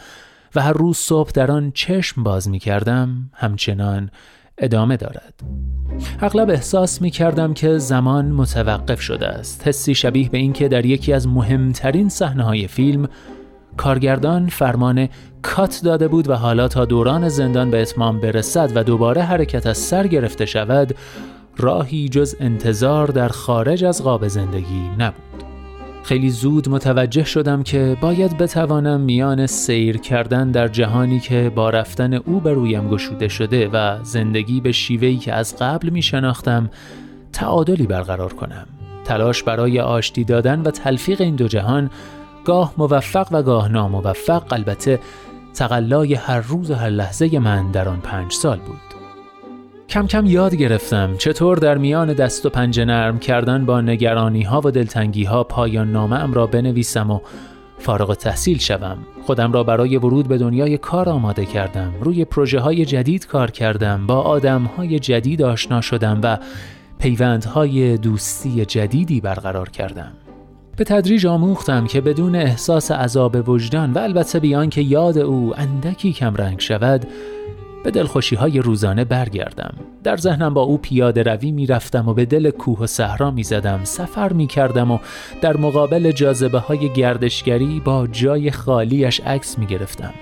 و 0.55 0.61
هر 0.61 0.73
روز 0.73 0.97
صبح 0.97 1.31
در 1.31 1.51
آن 1.51 1.71
چشم 1.75 2.23
باز 2.23 2.49
می 2.49 2.59
کردم 2.59 3.31
همچنان 3.33 4.11
ادامه 4.59 4.97
دارد. 4.97 5.35
اغلب 6.21 6.51
احساس 6.51 7.03
می 7.03 7.11
کردم 7.11 7.55
که 7.55 7.79
زمان 7.79 8.33
متوقف 8.33 9.01
شده 9.01 9.27
است. 9.27 9.69
حسی 9.69 9.95
شبیه 9.95 10.29
به 10.29 10.39
اینکه 10.39 10.69
در 10.69 10.87
یکی 10.87 11.13
از 11.13 11.29
مهمترین 11.29 12.09
صحنه 12.09 12.43
های 12.43 12.67
فیلم 12.67 13.09
کارگردان 13.77 14.49
فرمان 14.49 15.09
کات 15.43 15.81
داده 15.85 16.09
بود 16.09 16.29
و 16.29 16.35
حالا 16.35 16.69
تا 16.69 16.85
دوران 16.85 17.29
زندان 17.29 17.71
به 17.71 17.83
اتمام 17.83 18.21
برسد 18.21 18.73
و 18.75 18.85
دوباره 18.85 19.23
حرکت 19.23 19.67
از 19.67 19.79
سر 19.79 20.07
گرفته 20.07 20.47
شود 20.47 20.95
راهی 21.57 22.09
جز 22.09 22.37
انتظار 22.41 23.07
در 23.07 23.29
خارج 23.29 23.85
از 23.85 24.03
قاب 24.03 24.29
زندگی 24.29 24.91
نبود. 24.99 25.45
خیلی 26.03 26.31
زود 26.31 26.69
متوجه 26.69 27.25
شدم 27.25 27.63
که 27.63 27.97
باید 28.01 28.39
بتوانم 28.39 29.01
میان 29.01 29.47
سیر 29.47 29.97
کردن 29.97 30.51
در 30.51 30.69
جهانی 30.69 31.21
که 31.21 31.53
با 31.55 31.71
رفتن 31.71 32.15
او 32.15 32.41
به 32.41 32.53
رویم 32.53 32.89
گشوده 32.89 33.29
شده 33.29 33.69
و 33.69 33.99
زندگی 34.03 34.61
به 34.61 34.73
شیوهی 34.73 35.17
که 35.17 35.33
از 35.33 35.57
قبل 35.57 35.91
می 35.91 36.03
شناختم 36.03 36.71
تعادلی 37.33 37.87
برقرار 37.87 38.33
کنم. 38.33 38.67
تلاش 39.05 39.43
برای 39.43 39.81
آشتی 39.81 40.25
دادن 40.25 40.61
و 40.61 40.71
تلفیق 40.71 41.21
این 41.21 41.37
دو 41.37 41.49
جهان 41.49 41.91
گاه 42.45 42.75
موفق 42.77 43.29
و 43.31 43.43
گاه 43.43 43.69
ناموفق. 43.69 44.53
البته 44.53 44.99
تقلای 45.55 46.15
هر 46.15 46.41
روز 46.41 46.71
و 46.71 46.75
هر 46.75 46.91
لحظه 46.91 47.39
من 47.39 47.71
در 47.71 47.89
آن 47.89 48.01
پنج 48.01 48.33
سال 48.33 48.59
بود. 48.59 48.81
کم 49.89 50.07
کم 50.07 50.27
یاد 50.27 50.55
گرفتم 50.55 51.17
چطور 51.17 51.59
در 51.59 51.79
میان 51.79 52.13
دست 52.13 52.47
و 52.47 52.51
پنجه 52.51 52.85
نرم 52.85 53.19
کردن 53.19 53.67
با 53.67 53.81
نگرانی 53.81 54.43
ها 54.43 54.61
و 54.65 54.71
دلتنگی 54.71 55.25
ها 55.25 55.45
پایان 55.45 55.93
نامه 55.93 56.17
ام 56.17 56.33
را 56.33 56.47
بنویسم 56.47 57.11
و 57.11 57.21
فارغ 57.79 58.15
تحصیل 58.15 58.59
شوم. 58.59 58.99
خودم 59.27 59.53
را 59.53 59.65
برای 59.65 59.97
ورود 59.97 60.29
به 60.29 60.39
دنیای 60.39 60.79
کار 60.79 61.09
آماده 61.09 61.47
کردم. 61.47 61.93
روی 62.01 62.25
پروژه 62.25 62.61
های 62.61 62.85
جدید 62.85 63.27
کار 63.27 63.51
کردم. 63.51 64.07
با 64.07 64.21
آدم 64.21 64.63
های 64.63 64.99
جدید 64.99 65.43
آشنا 65.43 65.81
شدم 65.81 66.21
و 66.23 66.39
پیوندهای 66.99 67.97
دوستی 67.97 68.65
جدیدی 68.65 69.21
برقرار 69.21 69.69
کردم. 69.69 70.13
به 70.77 70.85
تدریج 70.85 71.27
آموختم 71.27 71.87
که 71.87 72.01
بدون 72.01 72.37
احساس 72.37 72.91
عذاب 72.91 73.49
وجدان 73.49 73.93
و 73.93 73.99
البته 73.99 74.41
بیان 74.41 74.71
که 74.71 74.81
یاد 74.81 75.19
او 75.19 75.55
اندکی 75.57 76.13
کم 76.13 76.35
رنگ 76.35 76.61
شود 76.61 77.07
به 77.85 77.91
دلخوشی 77.91 78.37
های 78.37 78.59
روزانه 78.59 79.05
برگردم. 79.05 79.75
در 80.05 80.17
ذهنم 80.17 80.55
با 80.55 80.63
او 80.63 80.79
پیاده 80.79 81.23
روی 81.23 81.53
می 81.53 81.67
رفتم 81.67 82.09
و 82.09 82.15
به 82.15 82.25
دل 82.25 82.51
کوه 82.51 82.79
و 82.79 82.87
صحرا 82.87 83.31
می 83.31 83.43
زدم 83.43 83.81
سفر 83.85 84.33
می 84.33 84.47
کردم 84.47 84.91
و 84.91 84.99
در 85.41 85.57
مقابل 85.57 86.11
جاذبه 86.11 86.59
های 86.59 86.93
گردشگری 86.93 87.81
با 87.85 88.07
جای 88.07 88.51
خالیش 88.51 89.21
عکس 89.21 89.59
می 89.59 89.67
گرفتم 89.67 90.15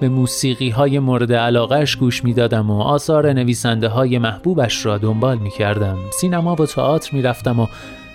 به 0.00 0.08
موسیقی 0.08 0.70
های 0.70 0.98
مورد 0.98 1.32
علاقهش 1.32 1.96
گوش 1.96 2.24
می 2.24 2.34
دادم 2.34 2.70
و 2.70 2.80
آثار 2.80 3.32
نویسنده 3.32 3.88
های 3.88 4.18
محبوبش 4.18 4.86
را 4.86 4.98
دنبال 4.98 5.38
می 5.38 5.50
کردم 5.50 5.98
سینما 6.20 6.54
و 6.54 6.66
تئاتر 6.66 7.16
می 7.16 7.22
رفتم 7.22 7.60
و 7.60 7.66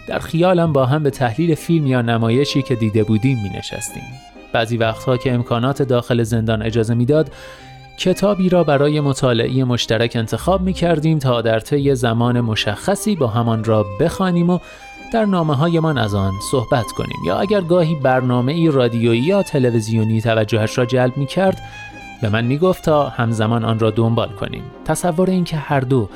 در 0.09 0.19
خیالم 0.19 0.73
با 0.73 0.85
هم 0.85 1.03
به 1.03 1.09
تحلیل 1.09 1.55
فیلم 1.55 1.87
یا 1.87 2.01
نمایشی 2.01 2.61
که 2.61 2.75
دیده 2.75 3.03
بودیم 3.03 3.37
می 3.43 3.49
نشستیم. 3.49 4.03
بعضی 4.53 4.77
وقتها 4.77 5.17
که 5.17 5.33
امکانات 5.33 5.81
داخل 5.81 6.23
زندان 6.23 6.61
اجازه 6.61 6.93
می‌داد 6.93 7.31
کتابی 7.99 8.49
را 8.49 8.63
برای 8.63 8.99
مطالعه 8.99 9.63
مشترک 9.63 10.11
انتخاب 10.15 10.61
می 10.61 10.73
کردیم 10.73 11.19
تا 11.19 11.41
در 11.41 11.59
طی 11.59 11.95
زمان 11.95 12.41
مشخصی 12.41 13.15
با 13.15 13.27
همان 13.27 13.63
را 13.63 13.85
بخوانیم 13.99 14.49
و 14.49 14.59
در 15.13 15.25
نامه 15.25 15.55
هایمان 15.55 15.97
از 15.97 16.15
آن 16.15 16.33
صحبت 16.51 16.85
کنیم 16.85 17.17
یا 17.25 17.39
اگر 17.39 17.61
گاهی 17.61 17.95
برنامه 17.95 18.51
ای 18.51 18.71
رادیویی 18.71 19.21
یا 19.21 19.43
تلویزیونی 19.43 20.21
توجهش 20.21 20.77
را 20.77 20.85
جلب 20.85 21.17
می 21.17 21.25
کرد 21.25 21.61
به 22.21 22.29
من 22.29 22.45
می 22.45 22.57
گفت 22.57 22.83
تا 22.83 23.09
همزمان 23.09 23.65
آن 23.65 23.79
را 23.79 23.91
دنبال 23.91 24.29
کنیم 24.29 24.63
تصور 24.85 25.29
اینکه 25.29 25.57
هر 25.57 25.79
دو 25.79 26.09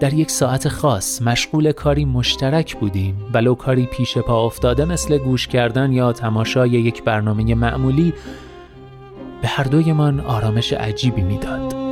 در 0.00 0.12
یک 0.14 0.30
ساعت 0.30 0.68
خاص 0.68 1.22
مشغول 1.22 1.72
کاری 1.72 2.04
مشترک 2.04 2.76
بودیم 2.76 3.16
ولو 3.32 3.54
کاری 3.54 3.86
پیش 3.86 4.18
پا 4.18 4.46
افتاده 4.46 4.84
مثل 4.84 5.18
گوش 5.18 5.48
کردن 5.48 5.92
یا 5.92 6.12
تماشای 6.12 6.70
یک 6.70 7.02
برنامه 7.02 7.54
معمولی 7.54 8.12
به 9.42 9.48
هر 9.48 9.64
دویمان 9.64 10.20
آرامش 10.20 10.72
عجیبی 10.72 11.22
می‌داد. 11.22 11.85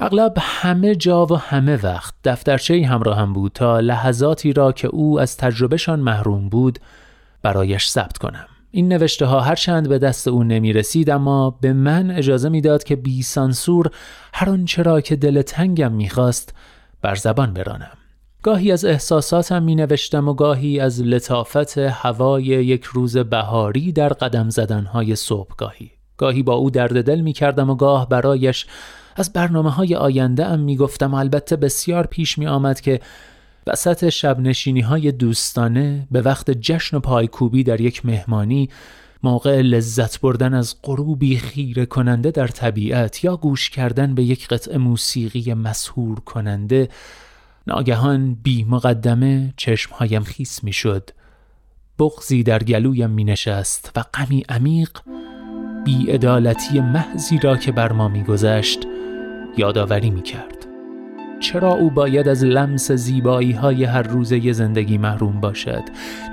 اغلب 0.00 0.34
همه 0.38 0.94
جا 0.94 1.26
و 1.26 1.36
همه 1.36 1.78
وقت 1.82 2.14
دفترچه 2.24 2.86
همراه 2.86 3.18
هم 3.18 3.32
بود 3.32 3.52
تا 3.52 3.80
لحظاتی 3.80 4.52
را 4.52 4.72
که 4.72 4.88
او 4.88 5.20
از 5.20 5.36
تجربهشان 5.36 6.00
محروم 6.00 6.48
بود 6.48 6.78
برایش 7.42 7.88
ثبت 7.88 8.18
کنم. 8.18 8.46
این 8.70 8.92
نوشته 8.92 9.26
ها 9.26 9.40
هرچند 9.40 9.88
به 9.88 9.98
دست 9.98 10.28
او 10.28 10.44
نمی 10.44 10.72
رسید 10.72 11.10
اما 11.10 11.58
به 11.60 11.72
من 11.72 12.10
اجازه 12.10 12.48
می‌داد 12.48 12.84
که 12.84 12.96
بی 12.96 13.22
سانسور 13.22 13.90
هر 14.34 14.50
آنچه 14.50 14.82
را 14.82 15.00
که 15.00 15.16
دل 15.16 15.42
تنگم 15.42 15.92
می‌خواست 15.92 16.54
بر 17.02 17.14
زبان 17.14 17.54
برانم. 17.54 17.98
گاهی 18.42 18.72
از 18.72 18.84
احساساتم 18.84 19.62
می 19.62 19.74
نوشتم 19.74 20.28
و 20.28 20.34
گاهی 20.34 20.80
از 20.80 21.02
لطافت 21.02 21.78
هوای 21.78 22.44
یک 22.44 22.84
روز 22.84 23.16
بهاری 23.16 23.92
در 23.92 24.08
قدم 24.08 24.50
زدنهای 24.50 25.16
صبحگاهی. 25.16 25.90
گاهی 26.16 26.42
با 26.42 26.54
او 26.54 26.70
درد 26.70 27.04
دل 27.04 27.20
می 27.20 27.32
کردم 27.32 27.70
و 27.70 27.74
گاه 27.74 28.08
برایش 28.08 28.66
از 29.18 29.32
برنامه 29.32 29.70
های 29.70 29.94
آینده 29.94 30.46
ام 30.46 30.60
می 30.60 30.76
گفتم 30.76 31.14
البته 31.14 31.56
بسیار 31.56 32.06
پیش 32.06 32.38
می 32.38 32.46
آمد 32.46 32.80
که 32.80 33.00
وسط 33.66 34.08
شب 34.08 34.46
های 34.84 35.12
دوستانه 35.12 36.08
به 36.10 36.22
وقت 36.22 36.50
جشن 36.50 36.96
و 36.96 37.00
پایکوبی 37.00 37.64
در 37.64 37.80
یک 37.80 38.06
مهمانی 38.06 38.68
موقع 39.22 39.60
لذت 39.60 40.20
بردن 40.20 40.54
از 40.54 40.76
غروبی 40.82 41.36
خیره 41.36 41.86
کننده 41.86 42.30
در 42.30 42.46
طبیعت 42.46 43.24
یا 43.24 43.36
گوش 43.36 43.70
کردن 43.70 44.14
به 44.14 44.22
یک 44.22 44.48
قطع 44.48 44.76
موسیقی 44.76 45.54
مسهور 45.54 46.20
کننده 46.20 46.88
ناگهان 47.66 48.34
بی 48.34 48.64
مقدمه 48.64 49.54
چشمهایم 49.56 50.22
خیس 50.22 50.64
می 50.64 50.72
شد 50.72 51.10
بغزی 51.98 52.42
در 52.42 52.58
گلویم 52.58 53.10
می 53.10 53.24
نشست 53.24 53.92
و 53.96 54.04
غمی 54.14 54.44
عمیق 54.48 54.90
ادالتی 56.08 56.80
محضی 56.80 57.38
را 57.38 57.56
که 57.56 57.72
بر 57.72 57.92
ما 57.92 58.08
می 58.08 58.24
گذشت 58.24 58.78
یادآوری 59.56 60.10
می 60.10 60.22
کرد. 60.22 60.66
چرا 61.40 61.72
او 61.74 61.90
باید 61.90 62.28
از 62.28 62.44
لمس 62.44 62.92
زیبایی 62.92 63.52
های 63.52 63.84
هر 63.84 64.02
روزه 64.02 64.52
زندگی 64.52 64.98
محروم 64.98 65.40
باشد؟ 65.40 65.82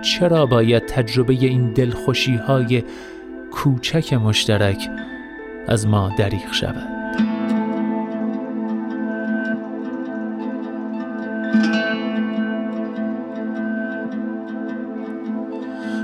چرا 0.01 0.45
باید 0.45 0.85
تجربه 0.85 1.33
این 1.33 1.73
دلخوشی 1.73 2.35
های 2.35 2.83
کوچک 3.51 4.13
مشترک 4.13 4.89
از 5.67 5.87
ما 5.87 6.11
دریغ 6.17 6.51
شود؟ 6.51 6.95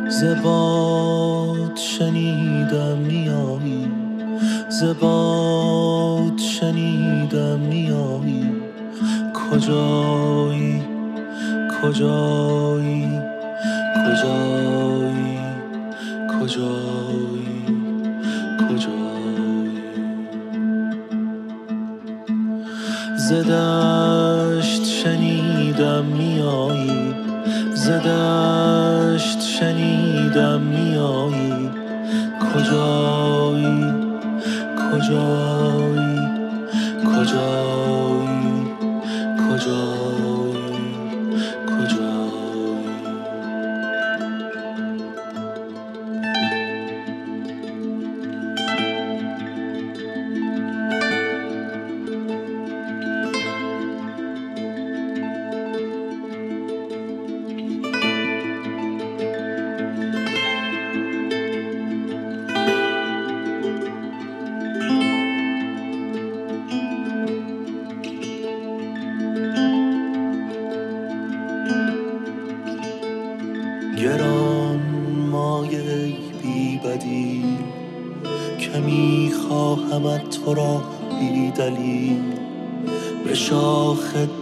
زباد 0.09 1.75
شنیدم 1.75 2.97
میایی 2.97 4.00
زباد 4.81 6.37
شنیدم 6.37 7.59
میایی 7.59 8.45
کجایی؟ 9.33 10.83
کجایی؟ 11.81 13.09
کجایی؟ 14.05 15.37
کجایی؟ 16.39 17.65
کجایی؟ 18.59 19.81
زدشت 23.17 24.85
شنیدم 24.85 26.05
میایی 26.05 27.15
زدشت 27.73 29.41
شنیدم 29.41 30.61
میایی 30.61 30.90
کجایی 35.11 35.60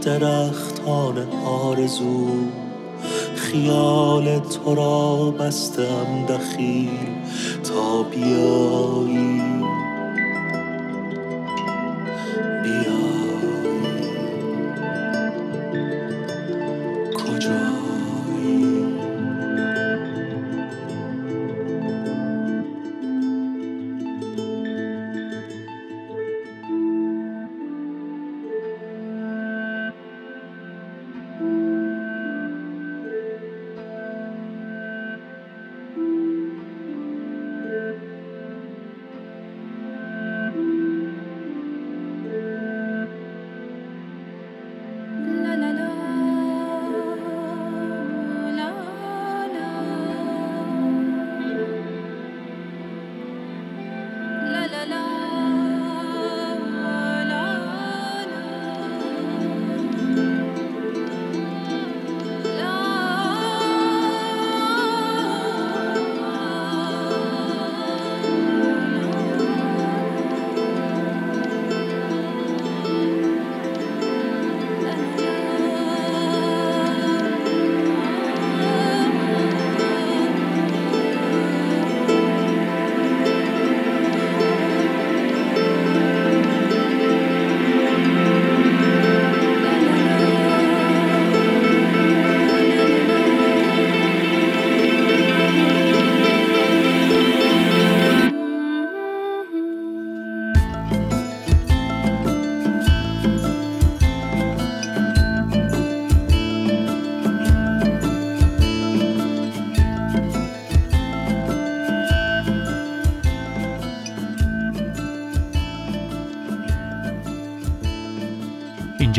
درختان 0.01 1.27
آرزو 1.45 2.27
خیال 3.35 4.39
تو 4.39 4.75
را 4.75 5.31
بستم 5.31 6.25
دخیل 6.29 7.07
تا 7.63 8.03
بیایی. 8.03 9.41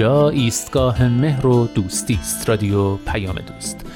اینجا 0.01 0.29
ایستگاه 0.29 1.09
مهر 1.09 1.47
و 1.47 1.67
دوستی 1.67 2.15
است. 2.15 2.49
رادیو 2.49 2.97
پیام 2.97 3.35
دوست. 3.35 3.87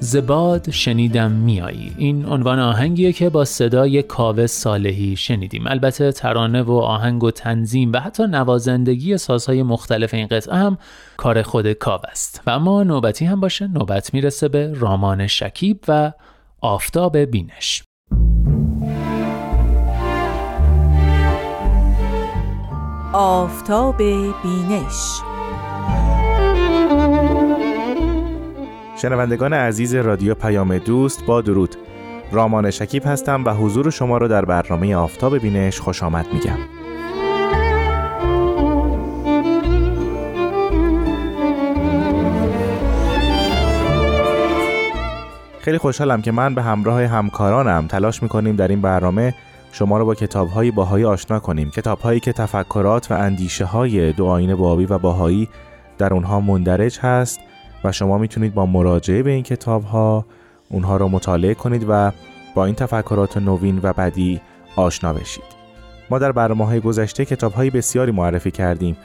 زباد 0.00 0.70
شنیدم 0.70 1.30
میایی. 1.30 1.94
این 1.98 2.26
عنوان 2.26 2.58
آهنگیه 2.58 3.12
که 3.12 3.28
با 3.28 3.44
صدای 3.44 4.02
کاوه 4.02 4.46
صالحی 4.46 5.16
شنیدیم. 5.16 5.66
البته 5.66 6.12
ترانه 6.12 6.62
و 6.62 6.72
آهنگ 6.72 7.24
و 7.24 7.30
تنظیم 7.30 7.92
و 7.92 8.00
حتی 8.00 8.22
نوازندگی 8.26 9.18
سازهای 9.18 9.62
مختلف 9.62 10.14
این 10.14 10.26
قطعه 10.26 10.56
هم 10.56 10.78
کار 11.16 11.42
خود 11.42 11.72
کاوه 11.72 12.08
است. 12.08 12.42
و 12.46 12.50
اما 12.50 12.82
نوبتی 12.82 13.24
هم 13.24 13.40
باشه. 13.40 13.66
نوبت 13.66 14.14
می‌رسه 14.14 14.48
به 14.48 14.72
رامان 14.74 15.26
شکیب 15.26 15.80
و 15.88 16.12
آفتاب 16.60 17.16
بینش. 17.16 17.82
آفتاب 23.16 23.96
بینش. 24.42 25.20
شنوندگان 28.96 29.52
عزیز 29.52 29.94
رادیو 29.94 30.34
پیام 30.34 30.78
دوست 30.78 31.26
با 31.26 31.40
درود. 31.40 31.76
رامان 32.32 32.70
شکیب 32.70 33.02
هستم 33.06 33.44
و 33.44 33.54
حضور 33.54 33.90
شما 33.90 34.18
را 34.18 34.28
در 34.28 34.44
برنامه 34.44 34.96
آفتاب 34.96 35.38
بینش 35.38 35.80
خوش 35.80 36.02
آمد 36.02 36.26
میگم. 36.32 36.58
خیلی 45.60 45.78
خوشحالم 45.78 46.22
که 46.22 46.32
من 46.32 46.54
به 46.54 46.62
همراه 46.62 47.02
همکارانم 47.06 47.86
تلاش 47.86 48.22
می‌کنیم 48.22 48.56
در 48.56 48.68
این 48.68 48.80
برنامه 48.80 49.34
شما 49.74 49.98
را 49.98 50.04
با 50.04 50.14
کتابهایی 50.14 50.70
باهایی 50.70 51.04
آشنا 51.04 51.38
کنیم. 51.38 51.70
کتابهایی 51.70 52.20
که 52.20 52.32
تفکرات 52.32 53.10
و 53.10 53.14
اندیشه 53.14 53.64
های 53.64 54.12
دو 54.12 54.26
آین 54.26 54.54
بابی 54.54 54.86
و 54.86 54.98
باهایی 54.98 55.48
در 55.98 56.14
اونها 56.14 56.40
مندرج 56.40 56.98
هست 56.98 57.40
و 57.84 57.92
شما 57.92 58.18
می‌تونید 58.18 58.54
با 58.54 58.66
مراجعه 58.66 59.22
به 59.22 59.30
این 59.30 59.42
کتاب 59.42 59.84
ها 59.84 60.26
اونها 60.68 60.96
رو 60.96 61.08
مطالعه 61.08 61.54
کنید 61.54 61.86
و 61.88 62.12
با 62.54 62.64
این 62.64 62.74
تفکرات 62.74 63.36
نوین 63.36 63.80
و 63.82 63.92
بدی 63.92 64.40
آشنا 64.76 65.12
بشید. 65.12 65.44
ما 66.10 66.18
در 66.18 66.32
برنامه 66.32 66.66
های 66.66 66.80
گذشته 66.80 67.24
کتاب 67.24 67.52
های 67.52 67.70
بسیاری 67.70 68.12
معرفی 68.12 68.50
کردیم. 68.50 68.96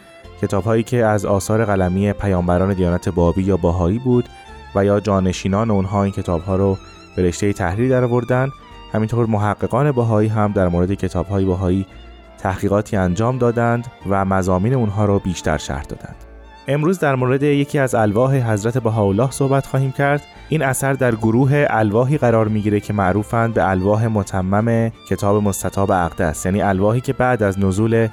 کتاب 0.41 0.63
هایی 0.63 0.84
که 0.84 1.05
از 1.05 1.25
آثار 1.25 1.65
قلمی 1.65 2.13
پیامبران 2.13 2.73
دیانت 2.73 3.10
بابی 3.10 3.43
یا 3.43 3.58
باهایی 3.58 3.99
بود 3.99 4.29
و 4.75 4.86
یا 4.86 4.99
جانشینان 4.99 5.71
اونها 5.71 6.03
این 6.03 6.13
کتاب 6.13 6.41
ها 6.41 6.55
رو 6.55 6.77
به 7.15 7.23
رشته 7.23 7.53
تحریر 7.53 7.89
در 7.89 8.03
آوردن 8.03 8.49
همینطور 8.93 9.25
محققان 9.25 9.91
باهایی 9.91 10.30
هم 10.30 10.52
در 10.52 10.67
مورد 10.67 10.93
کتاب 10.93 11.28
های 11.28 11.45
باهایی 11.45 11.86
تحقیقاتی 12.38 12.97
انجام 12.97 13.38
دادند 13.38 13.88
و 14.10 14.25
مزامین 14.25 14.73
اونها 14.73 15.06
رو 15.06 15.19
بیشتر 15.19 15.58
شرح 15.58 15.84
دادند. 15.84 16.15
امروز 16.67 16.99
در 16.99 17.15
مورد 17.15 17.43
یکی 17.43 17.80
از 17.80 17.95
الواح 17.95 18.36
حضرت 18.36 18.78
بهاءالله 18.78 19.32
صحبت 19.32 19.65
خواهیم 19.65 19.91
کرد. 19.91 20.21
این 20.49 20.62
اثر 20.62 20.93
در 20.93 21.15
گروه 21.15 21.65
الواحی 21.69 22.17
قرار 22.17 22.47
می‌گیره 22.47 22.80
که 22.80 22.93
معروفند 22.93 23.54
به 23.54 23.69
الواح 23.69 24.08
متمم 24.08 24.91
کتاب 25.10 25.43
مستطاب 25.43 25.91
اقدس 25.91 26.45
یعنی 26.45 26.62
الواحی 26.62 27.02
که 27.02 27.13
بعد 27.13 27.43
از 27.43 27.60
نزول 27.60 28.08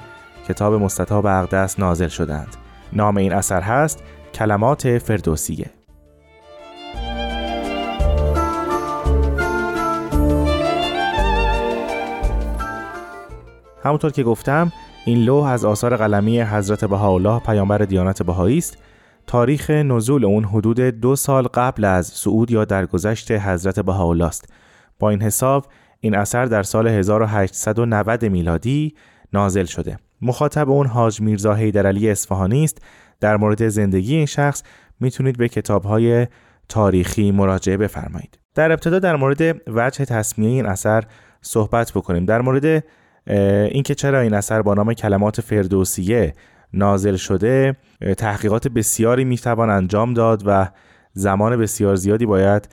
کتاب 0.47 0.73
مستطاب 0.73 1.25
اقدس 1.25 1.79
نازل 1.79 2.07
شدند. 2.07 2.55
نام 2.93 3.17
این 3.17 3.33
اثر 3.33 3.61
هست 3.61 4.03
کلمات 4.33 4.97
فردوسیه. 4.97 5.76
همونطور 13.87 14.11
که 14.11 14.23
گفتم 14.23 14.71
این 15.05 15.17
لوح 15.17 15.45
از 15.45 15.65
آثار 15.65 15.97
قلمی 15.97 16.41
حضرت 16.41 16.85
بهاءالله 16.85 17.39
پیامبر 17.39 17.77
دیانت 17.77 18.23
بهایی 18.23 18.57
است. 18.57 18.77
تاریخ 19.27 19.69
نزول 19.69 20.25
اون 20.25 20.43
حدود 20.43 20.79
دو 20.79 21.15
سال 21.15 21.43
قبل 21.43 21.83
از 21.83 22.07
صعود 22.07 22.51
یا 22.51 22.65
درگذشت 22.65 23.31
حضرت 23.31 23.79
بهاءالله 23.79 24.25
است. 24.25 24.53
با 24.99 25.09
این 25.09 25.21
حساب 25.21 25.65
این 25.99 26.15
اثر 26.15 26.45
در 26.45 26.63
سال 26.63 26.87
1890 26.87 28.25
میلادی 28.25 28.95
نازل 29.33 29.65
شده. 29.65 29.97
مخاطب 30.21 30.69
اون 30.69 30.87
حاج 30.87 31.21
میرزا 31.21 31.53
حیدرعلی 31.53 32.09
اصفهانی 32.09 32.63
است. 32.63 32.81
در 33.19 33.37
مورد 33.37 33.67
زندگی 33.67 34.15
این 34.15 34.25
شخص 34.25 34.63
می‌تونید 34.99 35.37
به 35.37 35.49
کتابهای 35.49 36.27
تاریخی 36.69 37.31
مراجعه 37.31 37.77
بفرمایید. 37.77 38.39
در 38.55 38.71
ابتدا 38.71 38.99
در 38.99 39.15
مورد 39.15 39.61
وجه 39.67 40.05
تصمیه 40.05 40.49
این 40.49 40.65
اثر 40.65 41.03
صحبت 41.41 41.91
بکنیم. 41.91 42.25
در 42.25 42.41
مورد 42.41 42.83
اینکه 43.27 43.95
چرا 43.95 44.19
این 44.19 44.33
اثر 44.33 44.61
با 44.61 44.73
نام 44.73 44.93
کلمات 44.93 45.41
فردوسیه 45.41 46.33
نازل 46.73 47.15
شده 47.15 47.75
تحقیقات 48.17 48.67
بسیاری 48.67 49.25
می‌توان 49.25 49.69
انجام 49.69 50.13
داد 50.13 50.43
و 50.45 50.67
زمان 51.13 51.57
بسیار 51.57 51.95
زیادی 51.95 52.25
باید 52.25 52.69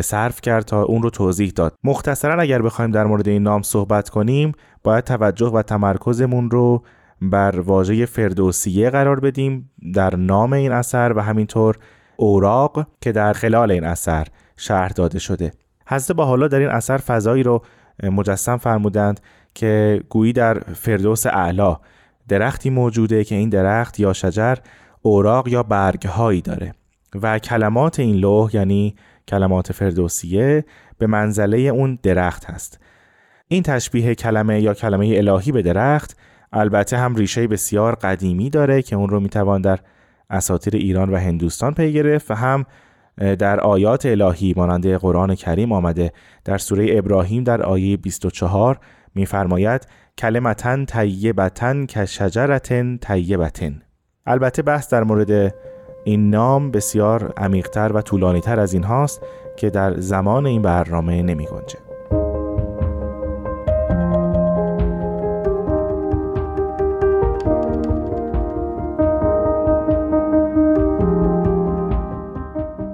صرف 0.00 0.40
کرد 0.40 0.64
تا 0.64 0.82
اون 0.82 1.02
رو 1.02 1.10
توضیح 1.10 1.52
داد. 1.56 1.74
مختصرا 1.84 2.42
اگر 2.42 2.62
بخوایم 2.62 2.90
در 2.90 3.04
مورد 3.04 3.28
این 3.28 3.42
نام 3.42 3.62
صحبت 3.62 4.08
کنیم 4.08 4.52
باید 4.82 5.04
توجه 5.04 5.46
و 5.46 5.62
تمرکزمون 5.62 6.50
رو 6.50 6.82
بر 7.22 7.60
واژه 7.60 8.06
فردوسیه 8.06 8.90
قرار 8.90 9.20
بدیم 9.20 9.70
در 9.94 10.16
نام 10.16 10.52
این 10.52 10.72
اثر 10.72 11.12
و 11.16 11.20
همینطور 11.20 11.76
اوراق 12.16 12.86
که 13.00 13.12
در 13.12 13.32
خلال 13.32 13.70
این 13.70 13.84
اثر 13.84 14.26
شرح 14.56 14.88
داده 14.88 15.18
شده. 15.18 15.52
حضرت 15.86 16.16
با 16.16 16.24
حالا 16.24 16.48
در 16.48 16.58
این 16.58 16.68
اثر 16.68 16.96
فضایی 16.96 17.42
رو 17.42 17.62
مجسم 18.02 18.56
فرمودند 18.56 19.20
که 19.54 20.02
گویی 20.08 20.32
در 20.32 20.58
فردوس 20.58 21.26
اعلا 21.26 21.76
درختی 22.28 22.70
موجوده 22.70 23.24
که 23.24 23.34
این 23.34 23.48
درخت 23.48 24.00
یا 24.00 24.12
شجر 24.12 24.56
اوراق 25.02 25.48
یا 25.48 25.62
برگ 25.62 26.06
هایی 26.06 26.40
داره. 26.40 26.74
و 27.22 27.38
کلمات 27.38 28.00
این 28.00 28.16
لوح 28.16 28.56
یعنی 28.56 28.94
کلمات 29.28 29.72
فردوسیه 29.72 30.64
به 30.98 31.06
منزله 31.06 31.58
اون 31.58 31.98
درخت 32.02 32.44
هست. 32.44 32.80
این 33.48 33.62
تشبیه 33.62 34.14
کلمه 34.14 34.60
یا 34.60 34.74
کلمه 34.74 35.06
الهی 35.16 35.52
به 35.52 35.62
درخت 35.62 36.16
البته 36.52 36.96
هم 36.96 37.14
ریشه 37.14 37.46
بسیار 37.46 37.94
قدیمی 37.94 38.50
داره 38.50 38.82
که 38.82 38.96
اون 38.96 39.08
رو 39.08 39.20
می‌توان 39.20 39.60
در 39.60 39.78
اساطیر 40.30 40.76
ایران 40.76 41.10
و 41.10 41.16
هندوستان 41.16 41.74
پی 41.74 41.92
گرفت 41.92 42.30
و 42.30 42.34
هم 42.34 42.66
در 43.16 43.60
آیات 43.60 44.06
الهی 44.06 44.54
ماننده 44.56 44.98
قرآن 44.98 45.34
کریم 45.34 45.72
آمده. 45.72 46.12
در 46.44 46.58
سوره 46.58 46.86
ابراهیم 46.90 47.44
در 47.44 47.62
آیه 47.62 47.96
24 47.96 48.78
میفرماید 49.14 49.86
کلمتن 50.18 50.84
طیبتن 50.84 51.86
که 51.86 52.04
شجرتن 52.04 52.96
طیبتن 52.96 53.82
البته 54.26 54.62
بحث 54.62 54.88
در 54.88 55.04
مورد 55.04 55.54
این 56.04 56.30
نام 56.30 56.70
بسیار 56.70 57.32
عمیقتر 57.36 57.92
و 57.92 58.02
طولانیتر 58.02 58.60
از 58.60 58.72
این 58.72 58.84
هاست 58.84 59.22
که 59.56 59.70
در 59.70 60.00
زمان 60.00 60.46
این 60.46 60.62
برنامه 60.62 61.22
نمی 61.22 61.46
گنجه. 61.46 61.78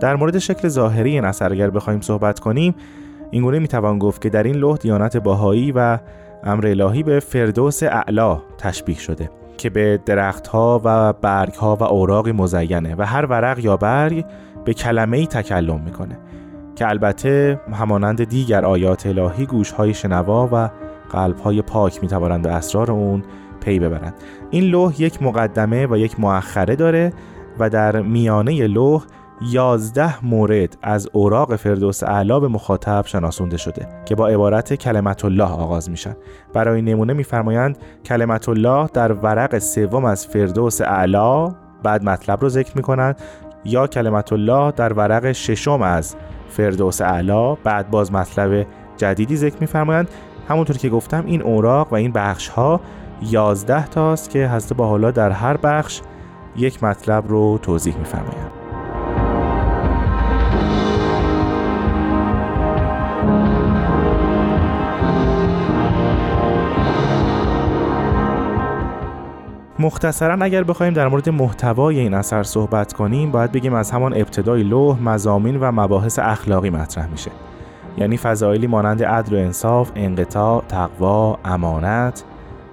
در 0.00 0.16
مورد 0.16 0.38
شکل 0.38 0.68
ظاهری 0.68 1.10
این 1.10 1.24
اثر 1.24 1.52
اگر 1.52 1.70
بخوایم 1.70 2.00
صحبت 2.00 2.38
کنیم 2.38 2.74
اینگونه 3.30 3.58
می‌توان 3.58 3.98
گفت 3.98 4.22
که 4.22 4.30
در 4.30 4.42
این 4.42 4.56
لوح 4.56 4.76
دیانت 4.76 5.16
باهایی 5.16 5.72
و 5.72 5.98
امر 6.44 6.66
الهی 6.66 7.02
به 7.02 7.20
فردوس 7.20 7.82
اعلا 7.82 8.42
تشبیه 8.58 8.98
شده 8.98 9.30
که 9.56 9.70
به 9.70 10.00
درختها 10.06 10.80
و 10.84 11.12
برگها 11.12 11.76
و 11.76 11.82
اوراقی 11.82 12.32
مزینه 12.32 12.94
و 12.98 13.02
هر 13.02 13.26
ورق 13.26 13.58
یا 13.58 13.76
برگ 13.76 14.24
به 14.64 14.74
کلمه 14.74 15.16
ای 15.16 15.26
تکلم 15.26 15.80
می‌کنه 15.84 16.18
که 16.76 16.88
البته 16.88 17.60
همانند 17.72 18.24
دیگر 18.24 18.64
آیات 18.64 19.06
الهی 19.06 19.46
گوشهای 19.46 19.94
شنوا 19.94 20.48
و 20.52 20.70
قلبهای 21.10 21.62
پاک 21.62 22.02
می‌توانند 22.02 22.42
به 22.42 22.50
اسرار 22.50 22.92
اون 22.92 23.22
پی 23.60 23.78
ببرند. 23.78 24.14
این 24.50 24.64
لوح 24.64 25.02
یک 25.02 25.22
مقدمه 25.22 25.86
و 25.86 25.96
یک 25.96 26.20
مؤخره 26.20 26.76
داره 26.76 27.12
و 27.58 27.70
در 27.70 28.02
میانه 28.02 28.66
لوح 28.66 29.04
یازده 29.42 30.24
مورد 30.24 30.76
از 30.82 31.08
اوراق 31.12 31.56
فردوس 31.56 32.02
اعلا 32.02 32.40
به 32.40 32.48
مخاطب 32.48 33.06
شناسونده 33.06 33.56
شده 33.56 33.88
که 34.04 34.14
با 34.14 34.28
عبارت 34.28 34.74
کلمت 34.74 35.24
الله 35.24 35.44
آغاز 35.44 35.90
میشن. 35.90 36.16
برای 36.52 36.82
نمونه 36.82 37.12
میفرمایند 37.12 37.78
کلمت 38.04 38.48
الله 38.48 38.86
در 38.92 39.12
ورق 39.12 39.58
سوم 39.58 40.04
از 40.04 40.26
فردوس 40.26 40.80
اعلا 40.80 41.48
بعد 41.82 42.04
مطلب 42.04 42.42
رو 42.42 42.48
ذکر 42.48 42.72
می‌کنند 42.76 43.20
یا 43.64 43.86
کلمت 43.86 44.32
الله 44.32 44.72
در 44.72 44.92
ورق 44.92 45.32
ششم 45.32 45.82
از 45.82 46.16
فردوس 46.48 47.00
اعلا 47.00 47.54
بعد 47.54 47.90
باز 47.90 48.12
مطلب 48.12 48.66
جدیدی 48.96 49.36
ذکر 49.36 49.56
میفرمایند. 49.60 50.08
همونطور 50.48 50.76
که 50.76 50.88
گفتم 50.88 51.26
این 51.26 51.42
اوراق 51.42 51.92
و 51.92 51.94
این 51.94 52.12
بخش 52.12 52.48
ها 52.48 52.80
یازده 53.22 53.86
تاست 53.86 54.30
که 54.30 54.48
حضرت 54.48 54.72
با 54.72 55.10
در 55.10 55.30
هر 55.30 55.56
بخش 55.56 56.00
یک 56.56 56.84
مطلب 56.84 57.28
رو 57.28 57.58
توضیح 57.62 57.96
میفرمایند. 57.96 58.59
مختصرا 69.80 70.36
اگر 70.40 70.64
بخوایم 70.64 70.92
در 70.92 71.08
مورد 71.08 71.28
محتوای 71.28 72.00
این 72.00 72.14
اثر 72.14 72.42
صحبت 72.42 72.92
کنیم 72.92 73.30
باید 73.30 73.52
بگیم 73.52 73.74
از 73.74 73.90
همان 73.90 74.12
ابتدای 74.12 74.62
لوح 74.62 75.02
مزامین 75.02 75.56
و 75.60 75.72
مباحث 75.72 76.18
اخلاقی 76.18 76.70
مطرح 76.70 77.06
میشه. 77.06 77.30
یعنی 77.98 78.16
فضایلی 78.16 78.66
مانند 78.66 79.02
عدل 79.02 79.36
و 79.36 79.38
انصاف، 79.38 79.90
انقطاع، 79.94 80.64
تقوا، 80.68 81.38
امانت، 81.44 82.24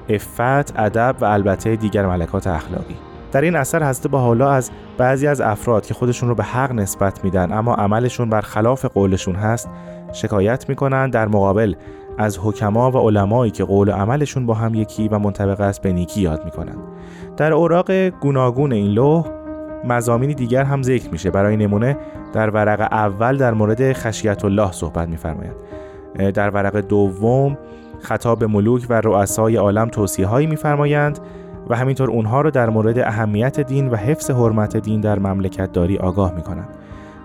افت، 0.09 0.79
ادب 0.79 1.15
و 1.21 1.25
البته 1.25 1.75
دیگر 1.75 2.05
ملکات 2.05 2.47
اخلاقی. 2.47 2.95
در 3.31 3.41
این 3.41 3.55
اثر 3.55 3.89
حضرت 3.89 4.07
با 4.07 4.19
حالا 4.19 4.51
از 4.51 4.71
بعضی 4.97 5.27
از 5.27 5.41
افراد 5.41 5.85
که 5.85 5.93
خودشون 5.93 6.29
رو 6.29 6.35
به 6.35 6.43
حق 6.43 6.71
نسبت 6.71 7.23
میدن 7.23 7.51
اما 7.51 7.75
عملشون 7.75 8.29
بر 8.29 8.41
خلاف 8.41 8.85
قولشون 8.85 9.35
هست 9.35 9.69
شکایت 10.13 10.69
می‌کنن 10.69 11.09
در 11.09 11.27
مقابل 11.27 11.73
از 12.17 12.39
حکما 12.43 12.91
و 12.91 12.97
علمایی 12.97 13.51
که 13.51 13.63
قول 13.63 13.89
و 13.89 13.91
عملشون 13.91 14.45
با 14.45 14.53
هم 14.53 14.75
یکی 14.75 15.07
و 15.07 15.19
منطبق 15.19 15.61
است 15.61 15.81
به 15.81 15.93
نیکی 15.93 16.21
یاد 16.21 16.45
می‌کنن 16.45 16.75
در 17.37 17.53
اوراق 17.53 17.91
گوناگون 18.09 18.73
این 18.73 18.91
لوح 18.91 19.25
مزامینی 19.83 20.33
دیگر 20.33 20.63
هم 20.63 20.83
ذکر 20.83 21.09
میشه. 21.11 21.31
برای 21.31 21.57
نمونه 21.57 21.97
در 22.33 22.49
ورق 22.49 22.87
اول 22.91 23.37
در 23.37 23.53
مورد 23.53 23.93
خشیت 23.93 24.45
الله 24.45 24.71
صحبت 24.71 25.07
میفرمایند 25.07 25.55
در 26.33 26.49
ورق 26.49 26.77
دوم 26.77 27.57
خطاب 27.99 28.43
ملوک 28.43 28.85
و 28.89 29.01
رؤسای 29.01 29.55
عالم 29.55 29.87
توصیه 29.87 30.27
هایی 30.27 30.47
میفرمایند 30.47 31.19
و 31.69 31.75
همینطور 31.75 32.11
اونها 32.11 32.41
رو 32.41 32.51
در 32.51 32.69
مورد 32.69 32.99
اهمیت 32.99 33.59
دین 33.59 33.89
و 33.89 33.95
حفظ 33.95 34.31
حرمت 34.31 34.77
دین 34.77 35.01
در 35.01 35.19
مملکت 35.19 35.71
داری 35.71 35.97
آگاه 35.97 36.35
می‌کنند. 36.35 36.69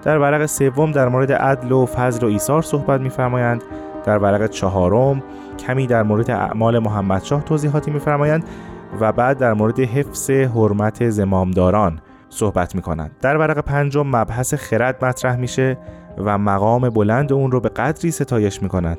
در 0.03 0.19
ورق 0.19 0.47
سوم 0.47 0.93
در 0.93 1.09
مورد 1.09 1.33
عدل 1.33 1.73
و 1.73 1.87
فضل 1.87 2.27
و 2.27 2.29
ایثار 2.29 2.63
صحبت 2.63 3.01
میفرمایند 3.01 3.63
در 4.05 4.19
ورق 4.19 4.47
چهارم 4.47 5.23
کمی 5.59 5.87
در 5.87 6.03
مورد 6.03 6.31
اعمال 6.31 6.79
محمدشاه 6.79 7.43
توضیحاتی 7.43 7.91
میفرمایند 7.91 8.45
و 9.01 9.13
بعد 9.13 9.39
در 9.39 9.53
مورد 9.53 9.81
حفظ 9.81 10.31
حرمت 10.31 11.11
زمامداران 11.11 12.01
صحبت 12.29 12.75
می‌کنند. 12.75 13.11
در 13.21 13.37
ورق 13.37 13.59
پنجم 13.59 14.07
مبحث 14.07 14.55
خرد 14.55 15.05
مطرح 15.05 15.37
میشه 15.37 15.79
و 16.19 16.39
مقام 16.39 16.91
بلند 16.91 17.33
اون 17.33 17.51
رو 17.51 17.61
به 17.61 17.69
قدری 17.69 18.11
ستایش 18.11 18.63
می‌کنند 18.63 18.99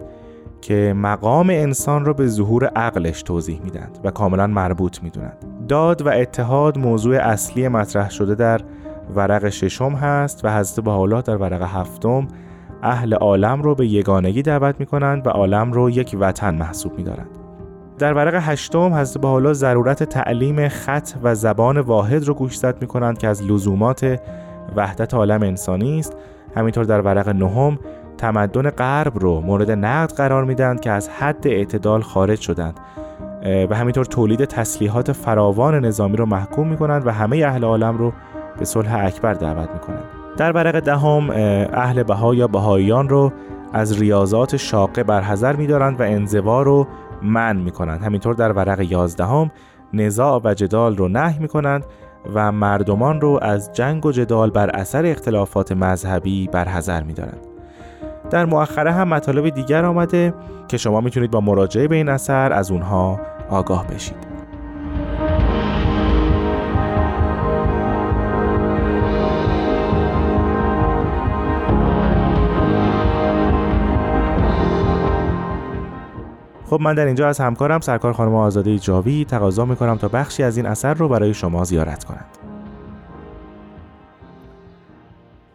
که 0.62 0.94
مقام 0.98 1.50
انسان 1.50 2.06
را 2.06 2.14
به 2.14 2.28
ظهور 2.28 2.66
عقلش 2.66 3.24
توضیح 3.24 3.62
میدند 3.64 4.00
و 4.04 4.12
کاملا 4.12 4.48
مربوط 4.48 5.04
می‌دونند. 5.04 5.38
داد 5.68 6.02
و 6.02 6.10
اتحاد 6.10 6.78
موضوع 6.78 7.18
اصلی 7.18 7.68
مطرح 7.68 8.10
شده 8.10 8.36
در 8.36 8.62
ورق 9.16 9.50
ششم 9.50 9.92
هست 9.92 10.46
و 10.46 10.58
حضرت 10.58 10.88
حالا 10.88 11.22
در 11.22 11.38
ورق 11.38 11.62
هفتم 11.62 12.28
اهل 12.84 13.14
عالم 13.14 13.62
رو 13.62 13.76
به 13.76 13.88
یگانگی 13.88 14.42
دعوت 14.42 14.76
می 14.80 14.86
کنند 14.86 15.28
و 15.28 15.30
عالم 15.30 15.72
رو 15.72 15.90
یک 15.90 16.18
وطن 16.20 16.56
محسوب 16.56 16.98
می 16.98 17.04
دارند. 17.04 17.30
در 18.00 18.14
ورق 18.14 18.36
هشتم 18.36 18.94
حضرت 18.94 19.26
حالا 19.26 19.54
ضرورت 19.54 20.04
تعلیم 20.04 20.68
خط 20.68 21.10
و 21.24 21.36
زبان 21.36 21.78
واحد 21.78 22.24
رو 22.24 22.34
گوشزد 22.34 22.78
می 22.82 22.88
کنند 22.88 23.18
که 23.18 23.28
از 23.28 23.44
لزومات 23.44 24.20
وحدت 24.76 25.14
عالم 25.14 25.44
انسانی 25.44 26.00
است 26.00 26.16
همینطور 26.56 26.84
در 26.84 27.02
ورق 27.02 27.30
نهم 27.30 27.80
تمدن 28.18 28.70
غرب 28.70 29.20
رو 29.20 29.42
مورد 29.42 29.72
نقد 29.72 30.14
قرار 30.14 30.44
میدن 30.44 30.78
که 30.78 30.92
از 30.92 31.10
حد 31.10 31.48
اعتدال 31.48 32.02
خارج 32.02 32.40
شدند 32.40 32.80
و 33.70 33.76
همینطور 33.76 34.06
تولید 34.06 34.46
تسلیحات 34.46 35.12
فراوان 35.12 35.86
نظامی 35.86 36.18
رو 36.18 36.26
محکوم 36.26 36.68
می 36.68 36.78
کنند 36.78 37.08
و 37.08 37.12
همه 37.12 37.38
اهل 37.38 37.64
عالم 37.64 37.98
رو 37.98 38.14
به 38.60 38.66
صلح 38.66 39.06
اکبر 39.06 39.34
دعوت 39.34 39.70
می 39.72 39.80
کنند. 39.80 40.23
در 40.38 40.52
ورق 40.52 40.80
دهم 40.80 41.30
اهل 41.74 42.04
بها 42.04 42.36
یا 42.36 42.48
بهاییان 42.48 43.10
رو 43.10 43.32
از 43.74 44.00
ریاضات 44.00 44.58
شاقه 44.58 45.04
برحضر 45.04 45.56
میدارند 45.56 46.00
و 46.00 46.04
انزوا 46.04 46.62
رو 46.62 46.88
من 47.22 47.58
می 47.58 47.72
کنند. 47.72 48.02
همینطور 48.02 48.34
در 48.34 48.52
ورق 48.52 48.80
یازدهم 48.80 49.52
نزاع 49.94 50.42
و 50.44 50.54
جدال 50.54 50.98
رو 50.98 51.08
نهی 51.08 51.40
می 51.40 51.48
کنند 51.48 51.86
و 52.34 52.52
مردمان 52.52 53.22
رو 53.22 53.40
از 53.42 53.74
جنگ 53.74 54.06
و 54.06 54.12
جدال 54.12 54.50
بر 54.50 54.70
اثر 54.70 55.06
اختلافات 55.06 55.72
مذهبی 55.72 56.48
برحضر 56.48 57.04
می 57.04 57.14
دارند. 57.14 57.48
در 58.30 58.46
مؤخره 58.46 58.92
هم 58.92 59.08
مطالب 59.08 59.50
دیگر 59.50 59.86
آمده 59.86 60.34
که 60.68 60.78
شما 60.78 61.02
می‌تونید 61.02 61.32
با 61.32 61.42
مراجعه 61.42 61.88
به 61.88 61.96
این 61.96 62.10
اثر 62.10 62.54
از 62.54 62.72
اونها 62.72 63.20
آگاه 63.50 63.88
بشید. 63.88 64.33
خب 76.74 76.82
من 76.82 76.96
در 76.96 77.06
اینجا 77.06 77.28
از 77.28 77.40
همکارم 77.40 77.80
سرکار 77.80 78.14
خانم 78.14 78.36
آزاده 78.36 78.80
جاوی 78.80 79.26
تقاضا 79.26 79.66
می‌کنم 79.66 79.98
تا 79.98 80.08
بخشی 80.08 80.44
از 80.44 80.58
این 80.58 80.66
اثر 80.66 80.94
رو 80.94 81.10
برای 81.10 81.34
شما 81.34 81.64
زیارت 81.64 82.04
کنند. 82.04 82.38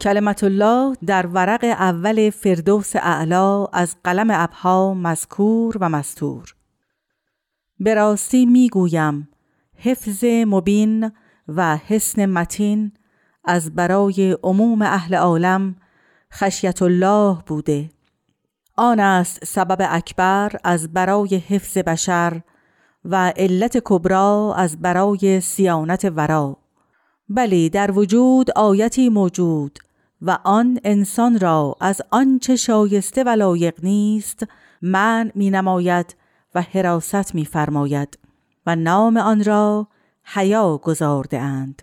کلمت 0.01 0.45
الله 0.45 0.97
در 1.07 1.27
ورق 1.27 1.65
اول 1.65 2.31
فردوس 2.31 2.97
اعلا 2.97 3.67
از 3.67 3.97
قلم 4.05 4.27
ابها 4.31 4.95
مذکور 4.95 5.77
و 5.81 5.89
مستور 5.89 6.55
به 7.81 7.95
راستی 7.95 8.47
می‌گویم 8.47 9.29
حفظ 9.77 10.25
مبین 10.25 11.13
و 11.49 11.77
حسن 11.77 12.27
متین 12.27 12.93
از 13.45 13.75
برای 13.75 14.37
عموم 14.43 14.83
اهل 14.83 15.15
عالم 15.15 15.77
خشیت 16.33 16.83
الله 16.83 17.39
بوده 17.47 17.91
آن 18.79 19.01
است 19.01 19.45
سبب 19.45 19.89
اکبر 19.91 20.53
از 20.65 20.93
برای 20.93 21.37
حفظ 21.37 21.79
بشر 21.79 22.41
و 23.05 23.33
علت 23.37 23.79
کبرا 23.85 24.55
از 24.57 24.81
برای 24.81 25.41
سیانت 25.41 26.13
ورا. 26.17 26.57
بلی 27.29 27.71
در 27.71 27.91
وجود 27.91 28.51
آیتی 28.51 29.09
موجود 29.09 29.79
و 30.23 30.39
آن 30.45 30.79
انسان 30.85 31.39
را 31.39 31.77
از 31.81 32.03
آنچه 32.11 32.57
شایسته 32.57 33.25
و 33.25 33.29
لایق 33.29 33.85
نیست 33.85 34.47
من 34.83 35.33
می 35.35 35.51
نماید 35.51 36.17
و 36.55 36.63
حراست 36.63 37.35
می 37.35 37.45
فرماید 37.45 38.19
و 38.67 38.77
نام 38.77 39.17
آن 39.17 39.45
را 39.45 39.89
حیا 40.25 40.77
گذارده 40.77 41.41
اند. 41.41 41.83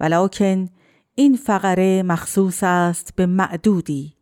ولیکن 0.00 0.68
این 1.14 1.36
فقره 1.36 2.02
مخصوص 2.02 2.62
است 2.62 3.16
به 3.16 3.26
معدودی. 3.26 4.13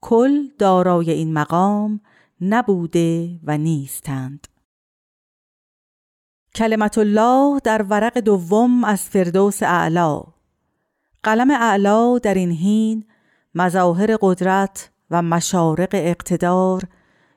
کل 0.00 0.48
دارای 0.58 1.10
این 1.10 1.32
مقام 1.32 2.00
نبوده 2.40 3.40
و 3.44 3.58
نیستند. 3.58 4.46
کلمت 6.54 6.98
الله 6.98 7.60
در 7.64 7.82
ورق 7.82 8.18
دوم 8.18 8.84
از 8.84 9.02
فردوس 9.02 9.62
اعلا. 9.62 10.22
قلم 11.22 11.50
اعلا 11.50 12.18
در 12.18 12.34
این 12.34 12.50
هین 12.50 13.04
مظاهر 13.54 14.16
قدرت 14.20 14.90
و 15.10 15.22
مشارق 15.22 15.88
اقتدار 15.92 16.82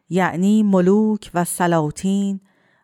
یعنی 0.10 0.64
ملوک 0.64 1.32
و 1.34 1.46
سلاطین 1.46 2.42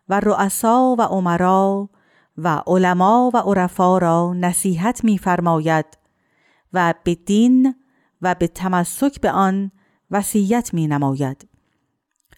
و 0.08 0.20
رؤسا 0.20 0.96
و 0.98 1.02
عمرا 1.02 1.90
و 2.38 2.62
علما 2.66 3.30
و 3.34 3.36
عرفا 3.36 3.98
را 3.98 4.34
نصیحت 4.34 5.04
می‌فرماید 5.04 5.86
و 6.72 6.94
به 7.04 7.14
دین 7.14 7.74
و 8.26 8.34
به 8.34 8.46
تمسک 8.46 9.20
به 9.20 9.30
آن 9.30 9.70
وصیت 10.10 10.74
می 10.74 10.86
نماید. 10.86 11.48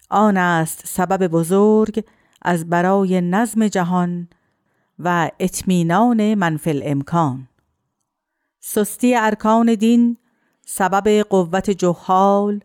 آن 0.09 0.37
است 0.37 0.81
سبب 0.85 1.27
بزرگ 1.27 2.05
از 2.41 2.69
برای 2.69 3.21
نظم 3.21 3.67
جهان 3.67 4.27
و 4.99 5.31
اطمینان 5.39 6.33
منفل 6.33 6.81
امکان 6.83 7.47
سستی 8.59 9.15
ارکان 9.15 9.75
دین 9.75 10.17
سبب 10.65 11.09
قوت 11.09 11.69
جهال 11.69 12.59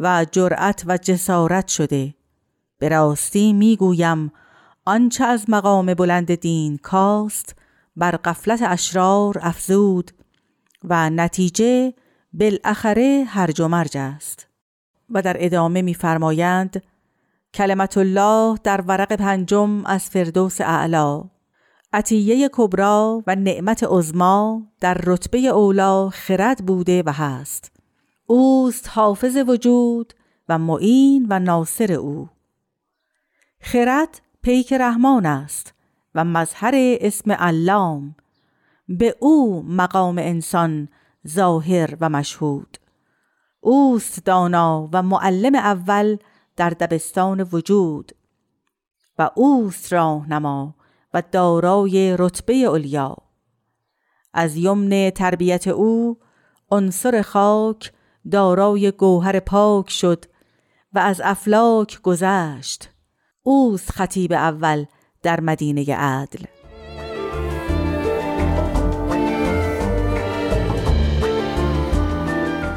و 0.00 0.26
جرأت 0.32 0.84
و 0.86 0.96
جسارت 0.96 1.68
شده 1.68 2.14
به 2.78 2.88
راستی 2.88 3.52
می‌گویم 3.52 4.32
آنچه 4.84 5.24
از 5.24 5.44
مقام 5.50 5.94
بلند 5.94 6.34
دین 6.34 6.76
کاست 6.76 7.56
بر 7.96 8.10
قفلت 8.16 8.62
اشرار 8.62 9.38
افزود 9.42 10.10
و 10.84 11.10
نتیجه 11.10 11.94
بالاخره 12.34 13.24
هرج 13.28 13.60
و 13.60 13.68
مرج 13.68 13.96
است. 13.96 14.46
و 15.10 15.22
در 15.22 15.36
ادامه 15.38 15.82
میفرمایند 15.82 16.82
کلمت 17.54 17.98
الله 17.98 18.58
در 18.64 18.80
ورق 18.80 19.12
پنجم 19.12 19.84
از 19.86 20.10
فردوس 20.10 20.60
اعلا 20.60 21.24
عطیه 21.92 22.50
کبرا 22.52 23.22
و 23.26 23.34
نعمت 23.34 23.84
عظما 23.88 24.62
در 24.80 24.94
رتبه 25.04 25.38
اولا 25.38 26.10
خرد 26.10 26.66
بوده 26.66 27.02
و 27.06 27.12
هست. 27.12 27.72
اوست 28.26 28.88
حافظ 28.88 29.36
وجود 29.36 30.14
و 30.48 30.58
معین 30.58 31.26
و 31.30 31.38
ناصر 31.38 31.92
او. 31.92 32.28
خرد 33.60 34.20
پیک 34.42 34.72
رحمان 34.72 35.26
است 35.26 35.74
و 36.14 36.24
مظهر 36.24 36.72
اسم 36.76 37.32
علام. 37.32 38.16
به 38.88 39.16
او 39.20 39.62
مقام 39.62 40.18
انسان 40.18 40.88
ظاهر 41.28 41.96
و 42.00 42.08
مشهود. 42.08 42.78
اوست 43.60 44.24
دانا 44.24 44.88
و 44.92 45.02
معلم 45.02 45.54
اول 45.54 46.16
در 46.56 46.70
دبستان 46.70 47.48
وجود 47.52 48.12
و 49.18 49.30
اوست 49.34 49.92
راهنما 49.92 50.74
و 51.14 51.22
دارای 51.32 52.16
رتبه 52.18 52.68
علیا 52.72 53.16
از 54.32 54.56
یمن 54.56 55.10
تربیت 55.10 55.68
او 55.68 56.18
عنصر 56.70 57.22
خاک 57.22 57.92
دارای 58.30 58.90
گوهر 58.90 59.40
پاک 59.40 59.90
شد 59.90 60.24
و 60.92 60.98
از 60.98 61.20
افلاک 61.24 62.02
گذشت. 62.02 62.90
اوست 63.42 63.90
خطیب 63.90 64.32
اول 64.32 64.84
در 65.22 65.40
مدینه 65.40 65.96
عدل. 65.96 66.53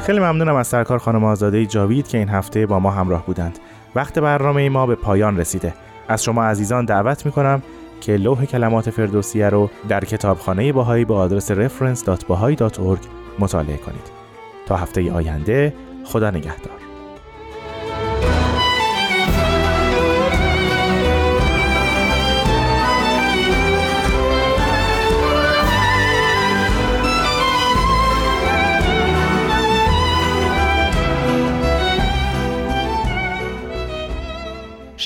خیلی 0.08 0.20
ممنونم 0.20 0.54
از 0.54 0.66
سرکار 0.66 0.98
خانم 0.98 1.24
آزاده 1.24 1.66
جاوید 1.66 2.08
که 2.08 2.18
این 2.18 2.28
هفته 2.28 2.66
با 2.66 2.78
ما 2.78 2.90
همراه 2.90 3.26
بودند. 3.26 3.58
وقت 3.94 4.18
برنامه 4.18 4.68
ما 4.68 4.86
به 4.86 4.94
پایان 4.94 5.38
رسیده. 5.38 5.74
از 6.08 6.24
شما 6.24 6.44
عزیزان 6.44 6.84
دعوت 6.84 7.26
می‌کنم 7.26 7.62
که 8.00 8.16
لوح 8.16 8.44
کلمات 8.44 8.90
فردوسیه 8.90 9.48
رو 9.48 9.70
در 9.88 10.04
کتابخانه 10.04 10.72
باهایی 10.72 11.04
با 11.04 11.16
آدرس 11.18 11.52
reference.bahai.org 11.52 13.06
مطالعه 13.38 13.76
کنید. 13.76 14.10
تا 14.66 14.76
هفته 14.76 15.12
آینده 15.12 15.74
خدا 16.04 16.30
نگهدار. 16.30 16.77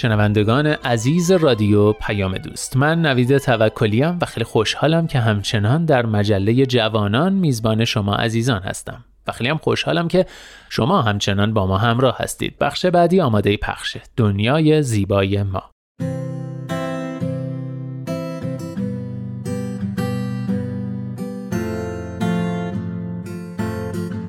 شنوندگان 0.03 0.67
عزیز 0.67 1.31
رادیو 1.31 1.93
پیام 1.93 2.39
دوست. 2.39 2.77
من 2.77 3.03
نوید 3.03 3.39
توکلیم 3.39 4.19
و 4.23 4.27
خیلی 4.27 4.45
خوشحالم 4.45 5.07
که 5.07 5.19
همچنان 5.19 5.85
در 5.85 6.07
مجله 6.07 6.67
جوانان 6.67 7.33
میزبان 7.33 7.85
شما 7.85 8.15
عزیزان 8.15 8.63
هستم. 8.63 9.05
و 9.27 9.33
خیلی 9.33 9.51
هم 9.51 9.59
خوشحالم 9.59 10.09
که 10.09 10.27
شما 10.69 11.03
همچنان 11.03 11.55
با 11.55 11.67
ما 11.67 11.79
همراه 11.79 12.17
هستید. 12.19 12.59
بخش 12.59 12.87
بعدی 12.87 13.21
آماده 13.21 13.57
پخشه 13.57 14.01
دنیای 14.17 14.83
زیبای 14.83 15.43
ما. 15.43 15.72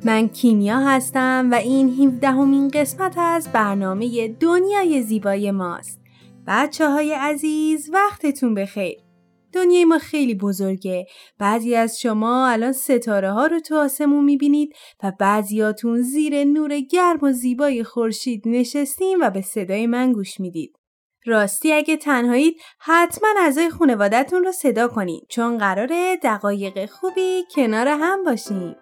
من 0.04 0.28
کیمیا 0.28 0.78
هستم 0.78 1.48
و 1.52 1.54
این 1.54 1.88
17 1.88 2.28
همین 2.28 2.68
قسمت 2.68 3.14
از 3.18 3.52
برنامه 3.52 4.28
دنیای 4.28 5.02
زیبای 5.02 5.50
ماست. 5.50 6.00
بچه 6.46 6.90
های 6.90 7.12
عزیز 7.12 7.90
وقتتون 7.92 8.54
بخیر. 8.54 8.98
دنیای 9.52 9.84
ما 9.84 9.98
خیلی 9.98 10.34
بزرگه. 10.34 11.06
بعضی 11.38 11.74
از 11.74 12.00
شما 12.00 12.48
الان 12.48 12.72
ستاره 12.72 13.32
ها 13.32 13.46
رو 13.46 13.60
تو 13.60 13.76
آسمون 13.76 14.24
می‌بینید 14.24 14.72
و 15.02 15.12
بعضیاتون 15.20 16.02
زیر 16.02 16.44
نور 16.44 16.80
گرم 16.80 17.18
و 17.22 17.32
زیبای 17.32 17.84
خورشید 17.84 18.42
نشستیم 18.46 19.18
و 19.20 19.30
به 19.30 19.40
صدای 19.40 19.86
من 19.86 20.12
گوش 20.12 20.40
می‌دید. 20.40 20.76
راستی 21.26 21.72
اگه 21.72 21.96
تنهایید 21.96 22.56
حتما 22.80 23.28
اعضای 23.38 23.70
خانوادتون 23.70 24.44
رو 24.44 24.52
صدا 24.52 24.88
کنید 24.88 25.26
چون 25.28 25.58
قراره 25.58 26.16
دقایق 26.22 26.86
خوبی 26.86 27.44
کنار 27.56 27.88
هم 27.88 28.24
باشیم. 28.24 28.76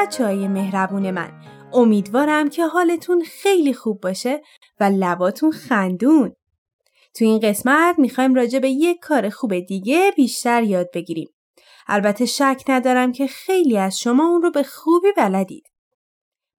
بچه 0.00 0.24
های 0.24 0.48
مهربون 0.48 1.10
من. 1.10 1.32
امیدوارم 1.72 2.48
که 2.48 2.66
حالتون 2.66 3.24
خیلی 3.24 3.74
خوب 3.74 4.00
باشه 4.00 4.42
و 4.80 4.84
لباتون 4.84 5.50
خندون. 5.50 6.32
تو 7.14 7.24
این 7.24 7.38
قسمت 7.38 7.98
می‌خوایم 7.98 8.34
راجع 8.34 8.58
به 8.58 8.70
یک 8.70 8.98
کار 9.02 9.28
خوب 9.28 9.58
دیگه 9.58 10.12
بیشتر 10.16 10.62
یاد 10.62 10.90
بگیریم. 10.94 11.28
البته 11.86 12.26
شک 12.26 12.62
ندارم 12.68 13.12
که 13.12 13.26
خیلی 13.26 13.78
از 13.78 13.98
شما 13.98 14.28
اون 14.28 14.42
رو 14.42 14.50
به 14.50 14.62
خوبی 14.62 15.12
بلدید. 15.16 15.64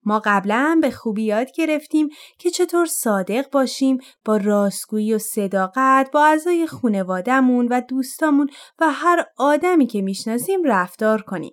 ما 0.04 0.22
قبلا 0.24 0.78
به 0.82 0.90
خوبی 0.90 1.22
یاد 1.22 1.52
گرفتیم 1.52 2.08
که 2.38 2.50
چطور 2.50 2.86
صادق 2.86 3.50
باشیم 3.50 3.98
با 4.24 4.36
راستگویی 4.36 5.14
و 5.14 5.18
صداقت 5.18 6.10
با 6.12 6.24
اعضای 6.24 6.66
خونوادهمون 6.66 7.68
و 7.70 7.80
دوستامون 7.80 8.50
و 8.78 8.90
هر 8.92 9.24
آدمی 9.38 9.86
که 9.86 10.02
می‌شناسیم 10.02 10.60
رفتار 10.64 11.22
کنیم. 11.22 11.52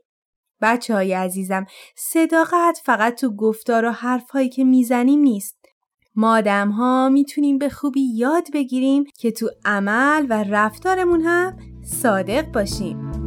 بچه 0.62 0.94
های 0.94 1.14
عزیزم 1.14 1.66
صداقت 1.96 2.82
فقط 2.84 3.20
تو 3.20 3.36
گفتار 3.36 3.86
و 3.86 3.92
حرفهایی 3.92 4.50
که 4.50 4.64
می‌زنیم 4.64 5.20
نیست. 5.20 5.58
ما 6.16 6.38
آدم 6.38 6.70
ها 6.70 7.10
می‌تونیم 7.10 7.58
به 7.58 7.70
خوبی 7.70 8.02
یاد 8.16 8.48
بگیریم 8.54 9.04
که 9.20 9.32
تو 9.32 9.50
عمل 9.66 10.28
و 10.30 10.44
رفتارمون 10.50 11.22
هم 11.22 11.58
صادق 11.84 12.52
باشیم. 12.52 13.27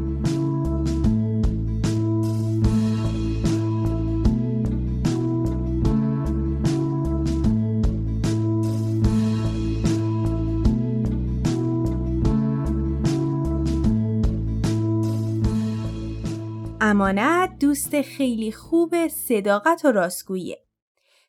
امانت 17.01 17.59
دوست 17.61 18.03
خیلی 18.03 18.53
خوب 18.53 19.09
صداقت 19.09 19.85
و 19.85 19.93
راستگوییه. 19.93 20.59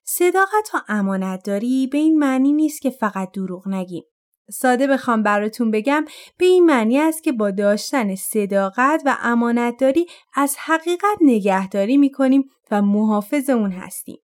صداقت 0.04 0.70
و 0.74 0.78
امانت 0.88 1.46
داری 1.46 1.88
به 1.88 1.98
این 1.98 2.20
معنی 2.20 2.54
نیست 2.54 2.82
که 2.82 2.90
فقط 2.90 3.32
دروغ 3.32 3.68
نگیم. 3.68 4.04
ساده 4.50 4.88
بخوام 4.88 5.24
براتون 5.24 5.72
بگم 5.72 6.06
به 6.38 6.46
این 6.46 6.66
معنی 6.66 7.00
است 7.00 7.24
که 7.24 7.32
با 7.32 7.52
داشتن 7.52 8.16
صداقت 8.16 9.02
و 9.06 9.18
امانت 9.22 9.78
داری 9.78 10.06
از 10.34 10.56
حقیقت 10.60 11.18
نگهداری 11.22 11.98
می‌کنیم 11.98 12.44
و 12.72 12.82
محافظ 12.82 13.50
اون 13.50 13.72
هستیم. 13.72 14.18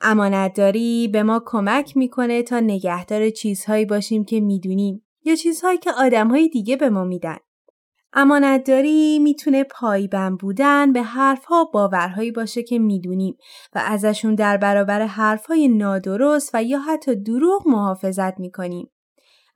امانت 0.00 0.54
داری 0.54 1.08
به 1.08 1.22
ما 1.22 1.42
کمک 1.46 1.96
می‌کنه 1.96 2.42
تا 2.42 2.60
نگهدار 2.60 3.30
چیزهایی 3.30 3.84
باشیم 3.84 4.24
که 4.24 4.40
می‌دونیم 4.40 5.06
یا 5.24 5.34
چیزهایی 5.34 5.78
که 5.78 5.92
آدمهای 5.92 6.48
دیگه 6.48 6.76
به 6.76 6.90
ما 6.90 7.04
میدن. 7.04 7.36
امانتداری 8.18 9.18
می‌تونه 9.18 9.64
پایبند 9.64 10.38
بودن 10.38 10.92
به 10.92 11.02
حرفها 11.02 11.64
باورهایی 11.64 12.30
باشه 12.30 12.62
که 12.62 12.78
می‌دونیم 12.78 13.36
و 13.74 13.82
ازشون 13.86 14.34
در 14.34 14.56
برابر 14.56 15.06
حرفهای 15.06 15.68
نادرست 15.68 16.50
و 16.54 16.62
یا 16.62 16.78
حتی 16.78 17.16
دروغ 17.16 17.68
محافظت 17.68 18.40
می‌کنیم. 18.40 18.90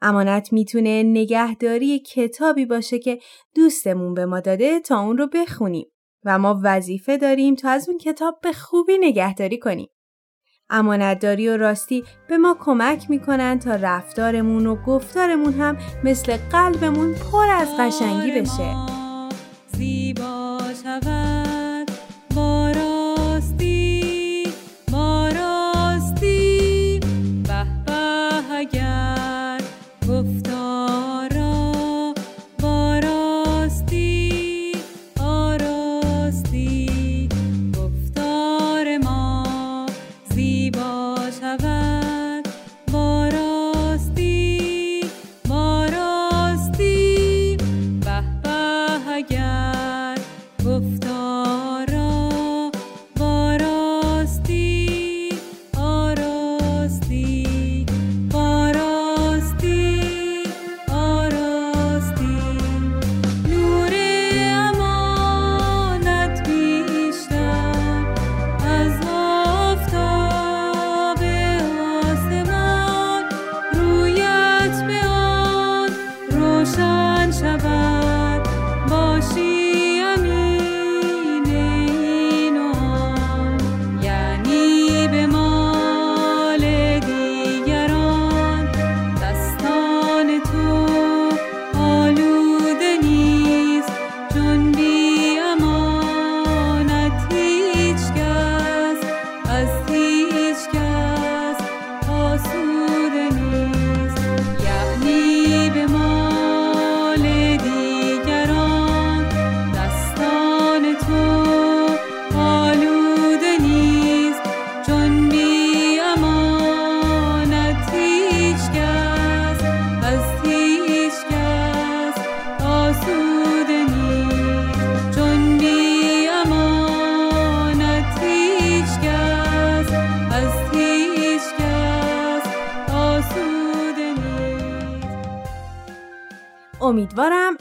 امانت 0.02 0.52
می‌تونه 0.52 1.02
نگهداری 1.02 1.98
کتابی 1.98 2.66
باشه 2.66 2.98
که 2.98 3.18
دوستمون 3.54 4.14
به 4.14 4.26
ما 4.26 4.40
داده 4.40 4.80
تا 4.80 5.00
اون 5.00 5.18
رو 5.18 5.26
بخونیم 5.26 5.86
و 6.24 6.38
ما 6.38 6.60
وظیفه 6.62 7.16
داریم 7.16 7.54
تا 7.54 7.70
از 7.70 7.88
اون 7.88 7.98
کتاب 7.98 8.38
به 8.42 8.52
خوبی 8.52 8.98
نگهداری 8.98 9.58
کنیم. 9.58 9.88
امانتداری 10.70 11.48
و 11.48 11.56
راستی 11.56 12.04
به 12.28 12.38
ما 12.38 12.56
کمک 12.60 13.10
می‌کنن 13.10 13.58
تا 13.58 13.74
رفتارمون 13.74 14.66
و 14.66 14.76
گفتارمون 14.76 15.52
هم 15.52 15.76
مثل 16.04 16.36
قلبمون 16.36 17.14
پر 17.14 17.46
از 17.48 17.68
قشنگی 17.78 18.40
بشه. 18.40 18.76
زیبا 19.66 20.58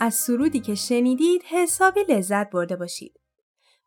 از 0.09 0.15
سرودی 0.15 0.59
که 0.59 0.75
شنیدید 0.75 1.43
حسابی 1.43 1.99
لذت 2.09 2.49
برده 2.49 2.75
باشید. 2.75 3.13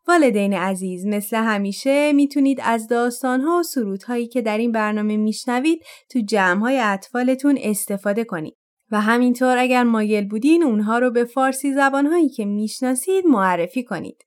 والدین 0.08 0.54
عزیز 0.54 1.06
مثل 1.06 1.36
همیشه 1.36 2.12
می‌تونید 2.12 2.60
از 2.62 2.88
داستانها 2.88 3.58
و 3.58 3.62
سرودهایی 3.62 4.28
که 4.28 4.42
در 4.42 4.58
این 4.58 4.72
برنامه 4.72 5.16
میشنوید 5.16 5.82
تو 6.10 6.20
جمعهای 6.20 6.80
اطفالتون 6.80 7.58
استفاده 7.62 8.24
کنید. 8.24 8.56
و 8.90 9.00
همینطور 9.00 9.58
اگر 9.58 9.82
مایل 9.82 10.28
بودین 10.28 10.62
اونها 10.62 10.98
رو 10.98 11.10
به 11.10 11.24
فارسی 11.24 11.74
زبانهایی 11.74 12.28
که 12.28 12.44
می‌شناسید 12.44 13.26
معرفی 13.26 13.84
کنید. 13.84 14.24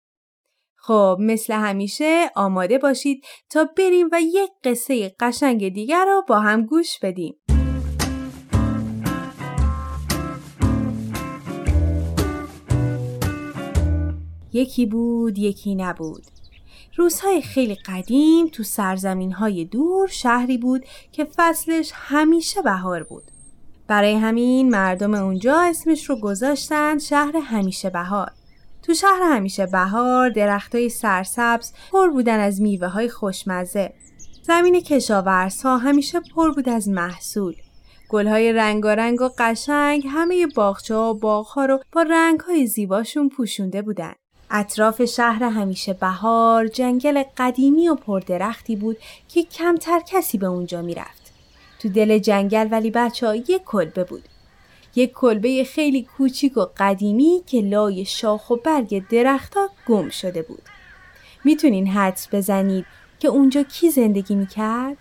خب 0.78 1.18
مثل 1.20 1.54
همیشه 1.54 2.32
آماده 2.36 2.78
باشید 2.78 3.26
تا 3.50 3.70
بریم 3.78 4.10
و 4.12 4.22
یک 4.22 4.50
قصه 4.64 5.16
قشنگ 5.20 5.74
دیگر 5.74 6.06
رو 6.06 6.24
با 6.28 6.40
هم 6.40 6.66
گوش 6.66 7.00
بدیم. 7.00 7.36
یکی 14.56 14.86
بود 14.86 15.38
یکی 15.38 15.76
نبود. 15.76 16.24
روزهای 16.96 17.42
خیلی 17.42 17.76
قدیم 17.76 18.48
تو 18.48 18.64
سرزمین 18.64 19.32
های 19.32 19.66
دور 19.66 20.08
شهری 20.08 20.58
بود 20.58 20.86
که 21.12 21.28
فصلش 21.36 21.92
همیشه 21.94 22.62
بهار 22.62 23.04
بود. 23.04 23.24
برای 23.88 24.14
همین 24.16 24.70
مردم 24.70 25.14
اونجا 25.14 25.62
اسمش 25.62 26.10
رو 26.10 26.16
گذاشتن 26.16 26.98
شهر 26.98 27.38
همیشه 27.38 27.90
بهار. 27.90 28.32
تو 28.84 28.94
شهر 28.94 29.22
همیشه 29.24 29.66
بهار 29.66 30.30
درختای 30.30 30.90
سرسبز 30.90 31.74
پر 31.92 32.10
بودن 32.10 32.40
از 32.40 32.62
میوه 32.62 32.88
های 32.88 33.10
خوشمزه. 33.10 33.94
زمین 34.42 34.82
کشاورزها 34.82 35.78
همیشه 35.78 36.20
پر 36.36 36.52
بود 36.52 36.70
از 36.70 36.90
محصول. 36.90 37.56
گلهای 38.10 38.54
رنگارنگ 38.54 39.22
و 39.22 39.30
قشنگ 39.38 40.04
همه 40.10 40.48
باغچه 40.56 40.96
و 40.96 41.14
باغها 41.14 41.66
رو 41.66 41.80
با 41.92 42.02
رنگهای 42.02 42.68
زیباشون 42.68 43.30
پوشونده 43.30 43.82
بودن. 43.82 44.14
اطراف 44.52 45.06
شهر 45.06 45.44
همیشه 45.44 45.94
بهار 45.94 46.68
جنگل 46.68 47.24
قدیمی 47.38 47.90
و 47.90 47.96
پردرختی 47.96 48.76
بود 48.76 48.98
که 49.28 49.44
کمتر 49.44 50.02
کسی 50.08 50.38
به 50.38 50.48
اونجا 50.48 50.82
می‌رفت. 50.82 51.34
تو 51.80 51.90
دل 51.90 52.18
جنگل 52.18 52.68
ولی 52.72 52.92
بچه 52.92 53.28
ها 53.28 53.36
یک 53.36 53.64
کلبه 53.66 54.04
بود. 54.04 54.24
یک 54.96 55.12
کلبه 55.14 55.64
خیلی 55.64 56.04
کوچیک 56.04 56.58
و 56.58 56.66
قدیمی 56.78 57.44
که 57.48 57.62
لای 57.62 58.06
شاخ 58.06 58.50
و 58.50 58.56
برگ 58.56 59.08
درختها 59.08 59.70
گم 59.88 60.10
شده 60.10 60.42
بود. 60.42 60.62
می‌تونین 61.44 61.88
حدس 61.88 62.28
بزنید 62.32 62.86
که 63.20 63.28
اونجا 63.28 63.64
کی 63.64 63.90
زندگی 63.90 64.36
می‌کرد؟ 64.36 64.98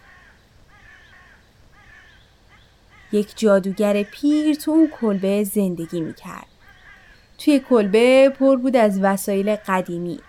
یک 3.12 3.32
جادوگر 3.36 4.02
پیر 4.02 4.54
تو 4.54 4.70
اون 4.70 4.88
کلبه 5.00 5.44
زندگی 5.44 6.00
می‌کرد. 6.00 6.46
توی 7.38 7.60
کلبه 7.60 8.32
پر 8.38 8.56
بود 8.56 8.76
از 8.76 9.00
وسایل 9.02 9.56
قدیمی 9.56 10.20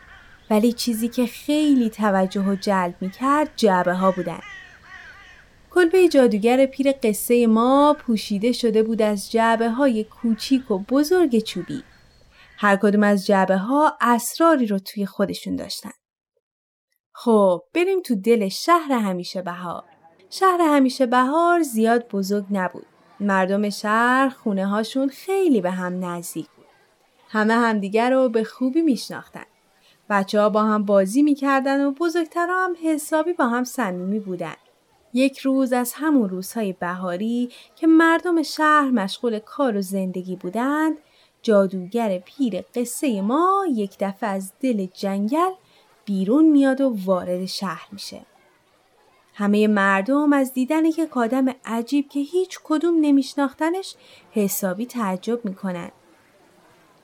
ولی 0.50 0.74
چیزی 0.74 1.08
که 1.08 1.26
خیلی 1.26 1.90
توجه 1.90 2.42
و 2.42 2.56
جلب 2.56 2.96
می‌کرد 3.02 3.50
جعبه 3.56 3.94
ها 3.94 4.12
بودن. 4.12 4.42
کلبه 5.72 6.08
جادوگر 6.08 6.66
پیر 6.66 6.92
قصه 6.92 7.48
ما 7.48 7.96
پوشیده 8.00 8.52
شده 8.52 8.84
بود 8.84 9.02
از 9.02 9.32
جعبه 9.32 9.70
های 9.70 10.04
کوچیک 10.04 10.72
و 10.72 10.80
بزرگ 10.80 11.40
چوبی. 11.40 11.84
هر 12.58 12.76
کدوم 12.76 13.04
از 13.04 13.26
جعبه 13.26 13.58
ها 13.58 13.98
اسراری 14.02 14.68
رو 14.68 14.80
توی 14.80 15.06
خودشون 15.06 15.56
داشتن. 15.56 15.92
خب 17.14 17.62
بریم 17.74 18.02
تو 18.02 18.16
دل 18.16 18.48
شهر 18.50 18.92
همیشه 18.92 19.42
بهار. 19.42 19.84
شهر 20.30 20.62
همیشه 20.62 21.06
بهار 21.06 21.62
زیاد 21.62 22.08
بزرگ 22.12 22.46
نبود. 22.52 22.86
مردم 23.20 23.70
شهر 23.70 24.30
خونه 24.30 24.68
هاشون 24.68 25.10
خیلی 25.10 25.62
به 25.62 25.72
هم 25.72 26.06
نزدیک. 26.06 26.48
همه 27.30 27.54
همدیگر 27.54 28.10
رو 28.10 28.30
به 28.30 28.44
خوبی 28.44 28.82
میشناختن. 28.82 29.46
بچه 30.10 30.42
ها 30.42 30.50
با 30.50 30.64
هم 30.64 30.86
بازی 30.86 31.24
می‌کردن 31.24 31.86
و 31.86 31.92
بزرگتر 31.92 32.48
هم 32.50 32.76
حسابی 32.84 33.34
با 33.34 33.48
هم 33.48 33.64
صمیمی 33.64 34.20
بودن. 34.20 34.56
یک 35.14 35.38
روز 35.40 35.74
از 35.74 35.94
همون 35.96 36.30
روزهای 36.30 36.74
بهاری 36.74 37.50
که 37.76 37.88
مردم 37.88 38.44
شهر 38.44 38.92
مشغول 38.92 39.40
کار 39.40 39.78
و 39.78 39.82
زندگی 39.82 40.36
بودند 40.36 40.98
جادوگر 41.42 42.18
پیر 42.18 42.62
قصه 42.76 43.22
ما 43.22 43.66
یک 43.74 43.96
دفعه 44.00 44.30
از 44.30 44.54
دل 44.60 44.86
جنگل 44.94 45.52
بیرون 46.06 46.46
میاد 46.46 46.82
و 46.82 46.98
وارد 47.06 47.46
شهر 47.46 47.88
میشه. 47.92 48.22
همه 49.34 49.68
مردم 49.68 50.34
از 50.34 50.54
دیدن 50.54 50.92
که 50.92 51.06
کادم 51.06 51.46
عجیب 51.66 52.10
که 52.10 52.20
هیچ 52.20 52.60
کدوم 52.64 52.96
نمیشناختنش 53.02 53.96
حسابی 54.32 54.86
تعجب 54.86 55.46
می‌کنن. 55.46 55.92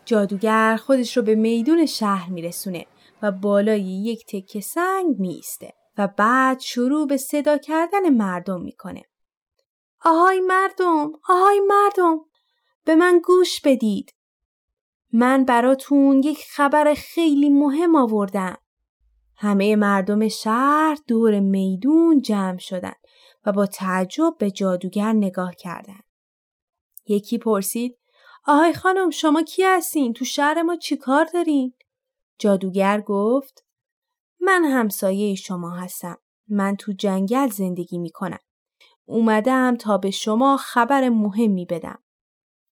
جادوگر 0.05 0.77
خودش 0.77 1.17
رو 1.17 1.23
به 1.23 1.35
میدون 1.35 1.85
شهر 1.85 2.29
میرسونه 2.29 2.85
و 3.21 3.31
بالای 3.31 3.81
یک 3.81 4.25
تکه 4.25 4.61
سنگ 4.61 5.19
میسته. 5.19 5.73
و 5.97 6.07
بعد 6.07 6.59
شروع 6.59 7.07
به 7.07 7.17
صدا 7.17 7.57
کردن 7.57 8.09
مردم 8.09 8.61
می‌کنه. 8.61 9.03
آهای 10.05 10.39
مردم، 10.39 11.11
آهای 11.29 11.59
مردم، 11.59 12.19
به 12.85 12.95
من 12.95 13.21
گوش 13.23 13.61
بدید. 13.61 14.13
من 15.13 15.45
براتون 15.45 16.23
یک 16.23 16.45
خبر 16.49 16.93
خیلی 16.93 17.49
مهم 17.49 17.95
آوردم. 17.95 18.57
همه 19.37 19.75
مردم 19.75 20.27
شهر 20.27 20.97
دور 21.07 21.39
میدون 21.39 22.21
جمع 22.21 22.57
شدن 22.57 22.93
و 23.45 23.51
با 23.51 23.65
تعجب 23.65 24.35
به 24.39 24.51
جادوگر 24.51 25.13
نگاه 25.13 25.55
کردند. 25.55 26.03
یکی 27.07 27.37
پرسید 27.37 27.97
آهای 28.45 28.73
خانم 28.73 29.09
شما 29.09 29.43
کی 29.43 29.63
هستین؟ 29.63 30.13
تو 30.13 30.25
شهر 30.25 30.61
ما 30.61 30.75
چی 30.75 30.97
کار 30.97 31.25
دارین؟ 31.33 31.73
جادوگر 32.39 33.01
گفت 33.01 33.65
من 34.39 34.65
همسایه 34.65 35.35
شما 35.35 35.69
هستم. 35.69 36.17
من 36.47 36.75
تو 36.75 36.91
جنگل 36.91 37.47
زندگی 37.47 37.97
می 37.97 38.09
کنم. 38.09 38.39
اومدم 39.05 39.75
تا 39.75 39.97
به 39.97 40.11
شما 40.11 40.57
خبر 40.57 41.09
مهمی 41.09 41.65
بدم. 41.65 42.03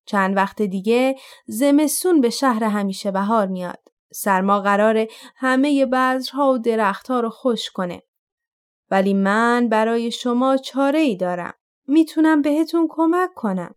چند 0.06 0.36
وقت 0.36 0.62
دیگه 0.62 1.16
زمستون 1.46 2.20
به 2.20 2.30
شهر 2.30 2.64
همیشه 2.64 3.10
بهار 3.10 3.46
میاد. 3.46 3.88
سرما 4.12 4.60
قراره 4.60 5.08
همه 5.36 5.86
بذرها 5.86 6.52
و 6.52 6.58
درختها 6.58 7.20
رو 7.20 7.30
خوش 7.30 7.70
کنه. 7.70 8.02
ولی 8.90 9.14
من 9.14 9.68
برای 9.68 10.10
شما 10.10 10.56
چاره 10.56 10.98
ای 10.98 11.16
دارم. 11.16 11.54
می‌تونم 11.86 12.42
بهتون 12.42 12.86
کمک 12.90 13.30
کنم. 13.34 13.74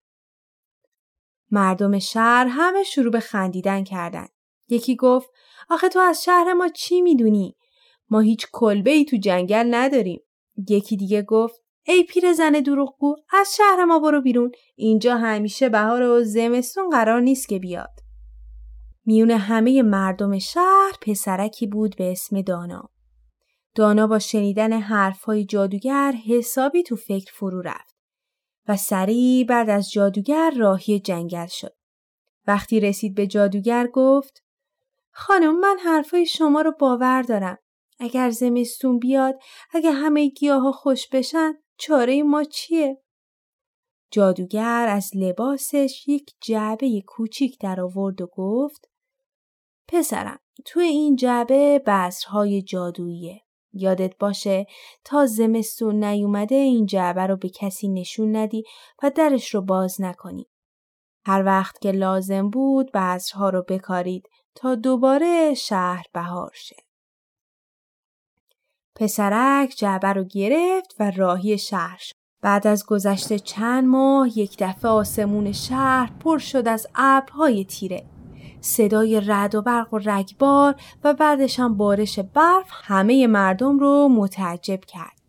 مردم 1.54 2.00
شهر 2.00 2.48
همه 2.50 2.84
شروع 2.84 3.12
به 3.12 3.20
خندیدن 3.20 3.84
کردن. 3.84 4.28
یکی 4.70 4.96
گفت 4.96 5.30
آخه 5.70 5.90
تو 5.90 6.00
از 6.00 6.24
شهر 6.24 6.54
ما 6.54 6.68
چی 6.68 7.02
می‌دونی؟ 7.02 7.56
ما 8.10 8.20
هیچ 8.20 8.48
کلبه 8.52 8.92
ای 8.92 9.06
تو 9.06 9.18
جنگل 9.18 9.68
نداریم. 9.72 10.22
یکی 10.70 10.98
دیگه 10.98 11.22
گفت 11.22 11.62
ای 11.88 12.04
پیر 12.04 12.34
زن 12.34 12.52
دروغگو 12.52 13.16
از 13.34 13.56
شهر 13.58 13.84
ما 13.84 14.00
برو 14.00 14.22
بیرون 14.22 14.52
اینجا 14.76 15.18
همیشه 15.18 15.70
بهار 15.70 16.02
و 16.02 16.24
زمستون 16.24 16.90
قرار 16.90 17.22
نیست 17.22 17.50
که 17.50 17.60
بیاد. 17.60 18.00
میون 19.06 19.32
همه 19.32 19.82
مردم 19.82 20.40
شهر 20.40 20.94
پسرکی 21.02 21.68
بود 21.68 21.96
به 21.96 22.12
اسم 22.12 22.42
دانا. 22.42 22.90
دانا 23.76 24.08
با 24.08 24.20
شنیدن 24.20 24.74
حرفهای 24.74 25.46
جادوگر 25.46 26.14
حسابی 26.28 26.84
تو 26.84 26.96
فکر 26.96 27.32
فرو 27.34 27.62
رفت 27.62 27.93
و 28.68 28.78
سریع 28.78 29.46
بعد 29.46 29.70
از 29.70 29.92
جادوگر 29.92 30.54
راهی 30.58 31.00
جنگل 31.00 31.48
شد. 31.48 31.76
وقتی 32.48 32.80
رسید 32.80 33.16
به 33.16 33.28
جادوگر 33.28 33.88
گفت 33.88 34.44
خانم 35.12 35.60
من 35.60 35.78
حرفای 35.86 36.26
شما 36.26 36.62
رو 36.62 36.72
باور 36.80 37.22
دارم 37.22 37.58
اگر 38.00 38.30
زمستون 38.30 39.00
بیاد 39.00 39.40
اگه 39.74 39.92
همه 39.92 40.28
گیاه 40.28 40.72
خوش 40.72 41.08
بشن 41.08 41.54
چاره 41.78 42.24
ما 42.24 42.44
چیه؟ 42.44 43.04
جادوگر 44.12 44.88
از 44.90 45.12
لباسش 45.16 46.04
یک 46.08 46.32
جعبه 46.42 47.02
کوچیک 47.08 47.60
در 47.60 47.82
آورد 47.82 48.22
و 48.22 48.28
گفت 48.28 48.90
پسرم 49.88 50.40
تو 50.66 50.80
این 50.80 51.16
جعبه 51.16 51.80
بذرهای 51.80 52.62
جادوییه. 52.62 53.42
یادت 53.74 54.18
باشه 54.18 54.68
تا 55.04 55.26
زمستون 55.26 56.04
نیومده 56.04 56.56
این 56.56 56.86
جعبه 56.86 57.28
رو 57.28 57.38
به 57.38 57.50
کسی 57.50 57.88
نشون 57.88 58.36
ندی 58.36 58.64
و 59.04 59.12
درش 59.16 59.56
رو 59.56 59.62
باز 59.62 60.02
نکنی. 60.02 60.48
هر 61.26 61.44
وقت 61.46 61.82
که 61.82 61.92
لازم 61.92 62.50
بود 62.50 62.92
بذرها 62.92 63.50
رو 63.50 63.64
بکارید 63.68 64.30
تا 64.56 64.76
دوباره 64.76 65.54
شهر 65.54 66.06
بهار 66.14 66.52
شه. 66.54 66.76
پسرک 68.96 69.74
جعبه 69.78 70.08
رو 70.08 70.24
گرفت 70.24 70.96
و 71.00 71.12
راهی 71.12 71.58
شهر 71.58 71.98
شد. 72.00 72.16
بعد 72.42 72.68
از 72.68 72.86
گذشته 72.86 73.40
چند 73.40 73.88
ماه 73.88 74.38
یک 74.38 74.56
دفعه 74.60 74.92
آسمون 74.92 75.52
شهر 75.52 76.12
پر 76.20 76.38
شد 76.38 76.68
از 76.68 76.88
ابرهای 76.96 77.66
تیره. 77.66 78.13
صدای 78.64 79.22
رد 79.26 79.56
و 79.56 79.62
برق 79.62 79.94
و 79.94 79.98
رگبار 79.98 80.76
و 81.04 81.14
بعدش 81.14 81.60
هم 81.60 81.78
بارش 81.78 82.20
برف 82.20 82.68
همه 82.70 83.28
مردم 83.28 83.80
رو 83.80 84.10
متعجب 84.10 84.80
کرد. 84.88 85.22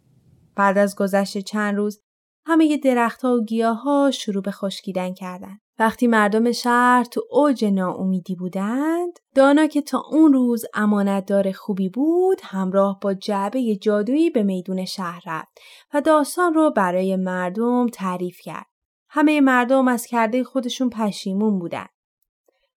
بعد 0.56 0.78
از 0.78 0.96
گذشته 0.96 1.42
چند 1.42 1.76
روز 1.76 2.00
همه 2.46 2.76
درختها 2.76 3.34
و 3.34 3.44
گیاه 3.44 3.82
ها 3.82 4.10
شروع 4.10 4.42
به 4.42 4.50
خشکیدن 4.50 5.14
کردند. 5.14 5.60
وقتی 5.78 6.06
مردم 6.06 6.52
شهر 6.52 7.04
تو 7.04 7.22
اوج 7.30 7.64
ناامیدی 7.64 8.34
بودند، 8.34 9.18
دانا 9.34 9.66
که 9.66 9.82
تا 9.82 10.02
اون 10.10 10.32
روز 10.32 10.64
امانتدار 10.74 11.52
خوبی 11.52 11.88
بود، 11.88 12.40
همراه 12.42 12.98
با 13.00 13.14
جعبه 13.14 13.76
جادویی 13.76 14.30
به 14.30 14.42
میدون 14.42 14.84
شهر 14.84 15.22
رفت 15.26 15.58
و 15.94 16.00
داستان 16.00 16.54
رو 16.54 16.70
برای 16.70 17.16
مردم 17.16 17.86
تعریف 17.86 18.40
کرد. 18.42 18.66
همه 19.08 19.40
مردم 19.40 19.88
از 19.88 20.06
کرده 20.06 20.44
خودشون 20.44 20.90
پشیمون 20.90 21.58
بودن. 21.58 21.86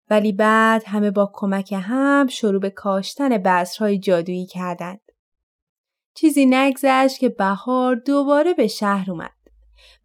ولی 0.09 0.31
بعد 0.31 0.83
همه 0.85 1.11
با 1.11 1.31
کمک 1.33 1.73
هم 1.73 2.27
شروع 2.27 2.59
به 2.61 2.69
کاشتن 2.69 3.37
بذرهای 3.37 3.99
جادویی 3.99 4.45
کردند. 4.45 5.01
چیزی 6.15 6.45
نگذشت 6.45 7.19
که 7.19 7.29
بهار 7.29 7.95
دوباره 7.95 8.53
به 8.53 8.67
شهر 8.67 9.11
اومد 9.11 9.31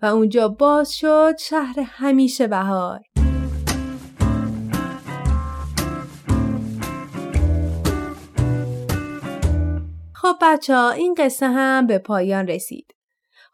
و 0.03 0.07
اونجا 0.07 0.49
باز 0.49 0.97
شد 0.97 1.39
شهر 1.39 1.81
همیشه 1.81 2.47
بهار. 2.47 3.01
خب 10.15 10.37
بچه 10.43 10.75
ها 10.75 10.91
این 10.91 11.15
قصه 11.19 11.47
هم 11.47 11.87
به 11.87 11.99
پایان 11.99 12.47
رسید. 12.47 12.95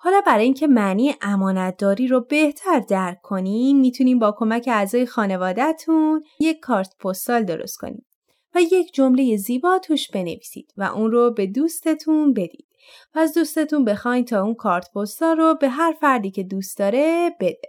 حالا 0.01 0.21
برای 0.27 0.45
اینکه 0.45 0.67
معنی 0.67 1.15
امانتداری 1.23 2.09
رو 2.09 2.21
بهتر 2.21 2.81
درک 2.81 3.21
کنیم 3.23 3.81
می‌تونیم 3.81 4.19
با 4.19 4.35
کمک 4.39 4.69
اعضای 4.73 5.07
خانوادهتون 5.07 6.23
یک 6.41 6.61
کارت 6.61 6.97
پستال 7.01 7.45
درست 7.45 7.77
کنیم 7.77 8.07
و 8.55 8.61
یک 8.61 8.95
جمله 8.95 9.37
زیبا 9.37 9.79
توش 9.79 10.11
بنویسید 10.11 10.73
و 10.77 10.83
اون 10.83 11.11
رو 11.11 11.31
به 11.31 11.47
دوستتون 11.47 12.33
بدید 12.33 12.67
و 13.15 13.19
از 13.19 13.35
دوستتون 13.35 13.85
بخواین 13.85 14.25
تا 14.25 14.43
اون 14.43 14.55
کارت 14.55 14.93
پستال 14.95 15.37
رو 15.37 15.55
به 15.55 15.69
هر 15.69 15.95
فردی 16.01 16.31
که 16.31 16.43
دوست 16.43 16.79
داره 16.79 17.31
بده. 17.41 17.69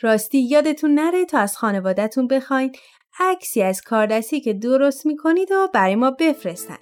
راستی 0.00 0.40
یادتون 0.40 0.94
نره 0.94 1.24
تا 1.24 1.38
از 1.38 1.56
خانوادهتون 1.56 2.26
بخواین 2.26 2.72
عکسی 3.20 3.62
از 3.62 3.80
کاردستی 3.80 4.40
که 4.40 4.52
درست 4.52 5.06
می‌کنید 5.06 5.52
و 5.52 5.68
برای 5.74 5.94
ما 5.94 6.10
بفرستن. 6.10 6.78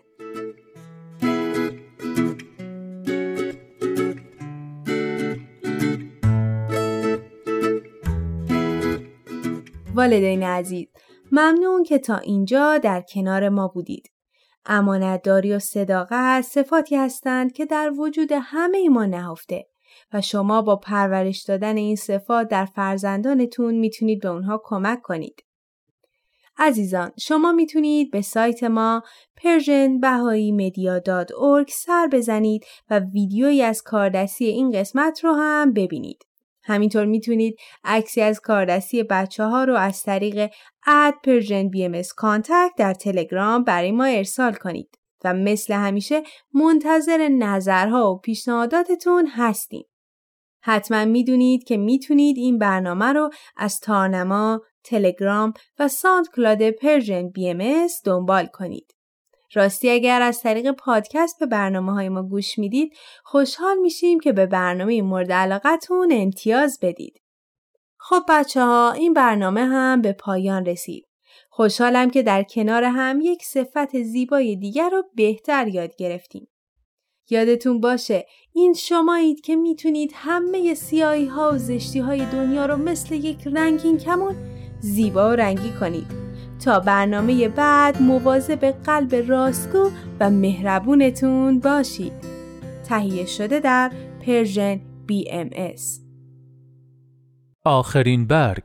والدین 10.02 10.42
عزیز 10.42 10.86
ممنون 11.32 11.82
که 11.82 11.98
تا 11.98 12.16
اینجا 12.16 12.78
در 12.78 13.00
کنار 13.00 13.48
ما 13.48 13.68
بودید. 13.68 14.10
امانتداری 14.66 15.52
و 15.52 15.58
صداقت 15.58 16.44
صفاتی 16.44 16.96
هستند 16.96 17.52
که 17.52 17.66
در 17.66 17.92
وجود 17.98 18.32
همه 18.32 18.88
ما 18.88 19.06
نهفته 19.06 19.66
و 20.12 20.20
شما 20.20 20.62
با 20.62 20.76
پرورش 20.76 21.42
دادن 21.42 21.76
این 21.76 21.96
صفات 21.96 22.48
در 22.48 22.64
فرزندانتون 22.64 23.74
می‌تونید 23.74 24.22
به 24.22 24.28
اونها 24.28 24.60
کمک 24.64 25.02
کنید. 25.02 25.44
عزیزان 26.58 27.12
شما 27.18 27.52
می‌تونید 27.52 28.10
به 28.10 28.22
سایت 28.22 28.64
ما 28.64 29.02
persianbahaimedia.org 29.40 31.70
سر 31.70 32.08
بزنید 32.12 32.64
و 32.90 32.98
ویدیویی 32.98 33.62
از 33.62 33.82
کاردستی 33.82 34.44
این 34.44 34.70
قسمت 34.70 35.24
رو 35.24 35.32
هم 35.32 35.72
ببینید. 35.72 36.31
همینطور 36.64 37.04
می‌تونید 37.04 37.58
عکسی 37.84 38.20
از 38.20 38.40
کاردستی 38.40 39.02
بچه 39.02 39.44
ها 39.44 39.64
رو 39.64 39.76
از 39.76 40.02
طریق 40.02 40.50
at 40.86 41.14
PersianBMS 41.24 42.02
در 42.76 42.94
تلگرام 42.94 43.64
برای 43.64 43.92
ما 43.92 44.04
ارسال 44.04 44.54
کنید 44.54 44.98
و 45.24 45.34
مثل 45.34 45.74
همیشه 45.74 46.22
منتظر 46.54 47.28
نظرها 47.28 48.12
و 48.12 48.18
پیشنهاداتتون 48.18 49.26
هستیم. 49.26 49.84
حتما 50.64 51.04
می‌دونید 51.04 51.64
که 51.64 51.76
می‌تونید 51.76 52.36
این 52.38 52.58
برنامه 52.58 53.12
رو 53.12 53.30
از 53.56 53.80
تارنما، 53.80 54.62
تلگرام 54.84 55.52
و 55.78 55.88
SoundCloud 55.88 56.70
PersianBMS 56.70 57.86
دنبال 58.04 58.46
کنید. 58.46 58.94
راستی 59.54 59.90
اگر 59.90 60.22
از 60.22 60.40
طریق 60.40 60.70
پادکست 60.70 61.38
به 61.40 61.46
برنامه 61.46 61.92
های 61.92 62.08
ما 62.08 62.22
گوش 62.22 62.58
می‌دید 62.58 62.92
خوشحال 63.24 63.78
میشیم 63.78 64.20
که 64.20 64.32
به 64.32 64.46
برنامه 64.46 65.02
مورد 65.02 65.32
علاقتون 65.32 66.08
امتیاز 66.12 66.78
بدید. 66.82 67.22
خب 67.98 68.22
بچه 68.28 68.60
ها 68.60 68.92
این 68.92 69.12
برنامه 69.12 69.64
هم 69.64 70.02
به 70.02 70.12
پایان 70.12 70.66
رسید. 70.66 71.08
خوشحالم 71.50 72.10
که 72.10 72.22
در 72.22 72.42
کنار 72.42 72.84
هم 72.84 73.20
یک 73.20 73.44
صفت 73.44 74.02
زیبای 74.02 74.56
دیگر 74.56 74.90
رو 74.90 75.02
بهتر 75.14 75.68
یاد 75.68 75.96
گرفتیم. 75.96 76.48
یادتون 77.30 77.80
باشه 77.80 78.26
این 78.52 78.74
شمایید 78.74 79.40
که 79.40 79.56
می‌تونید 79.56 80.12
همه 80.14 80.74
سیاهی 80.74 81.26
ها 81.26 81.50
و 81.54 81.58
زشتی 81.58 81.98
های 81.98 82.26
دنیا 82.26 82.66
رو 82.66 82.76
مثل 82.76 83.14
یک 83.14 83.46
رنگین 83.46 83.98
کمون 83.98 84.36
زیبا 84.80 85.30
و 85.30 85.32
رنگی 85.32 85.72
کنید. 85.80 86.21
تا 86.64 86.80
برنامه 86.80 87.48
بعد 87.48 88.00
به 88.60 88.72
قلب 88.72 89.14
راستگو 89.28 89.90
و 90.20 90.30
مهربونتون 90.30 91.60
باشید. 91.60 92.12
تهیه 92.88 93.26
شده 93.26 93.60
در 93.60 93.90
پرژن 94.26 94.80
BMS 95.08 95.82
آخرین 97.64 98.26
برگ. 98.26 98.62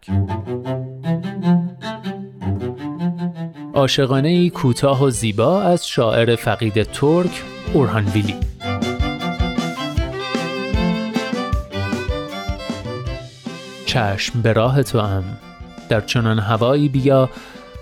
عاشقانه 3.74 4.28
ای 4.28 4.50
کوتاه 4.50 5.04
و 5.04 5.10
زیبا 5.10 5.62
از 5.62 5.88
شاعر 5.88 6.36
فقید 6.36 6.84
ترک 6.84 7.44
اورهانویلی. 7.74 8.36
چشم 13.86 14.42
به 14.42 14.54
راه 14.54 14.84
تو 14.84 15.00
هم 15.00 15.24
در 15.90 16.02
چنان 16.02 16.40
هوایی 16.40 16.90
بیا 16.90 17.30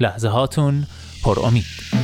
لحظه 0.00 0.28
هاتون 0.28 0.86
پر 1.24 1.38
امید. 1.44 2.01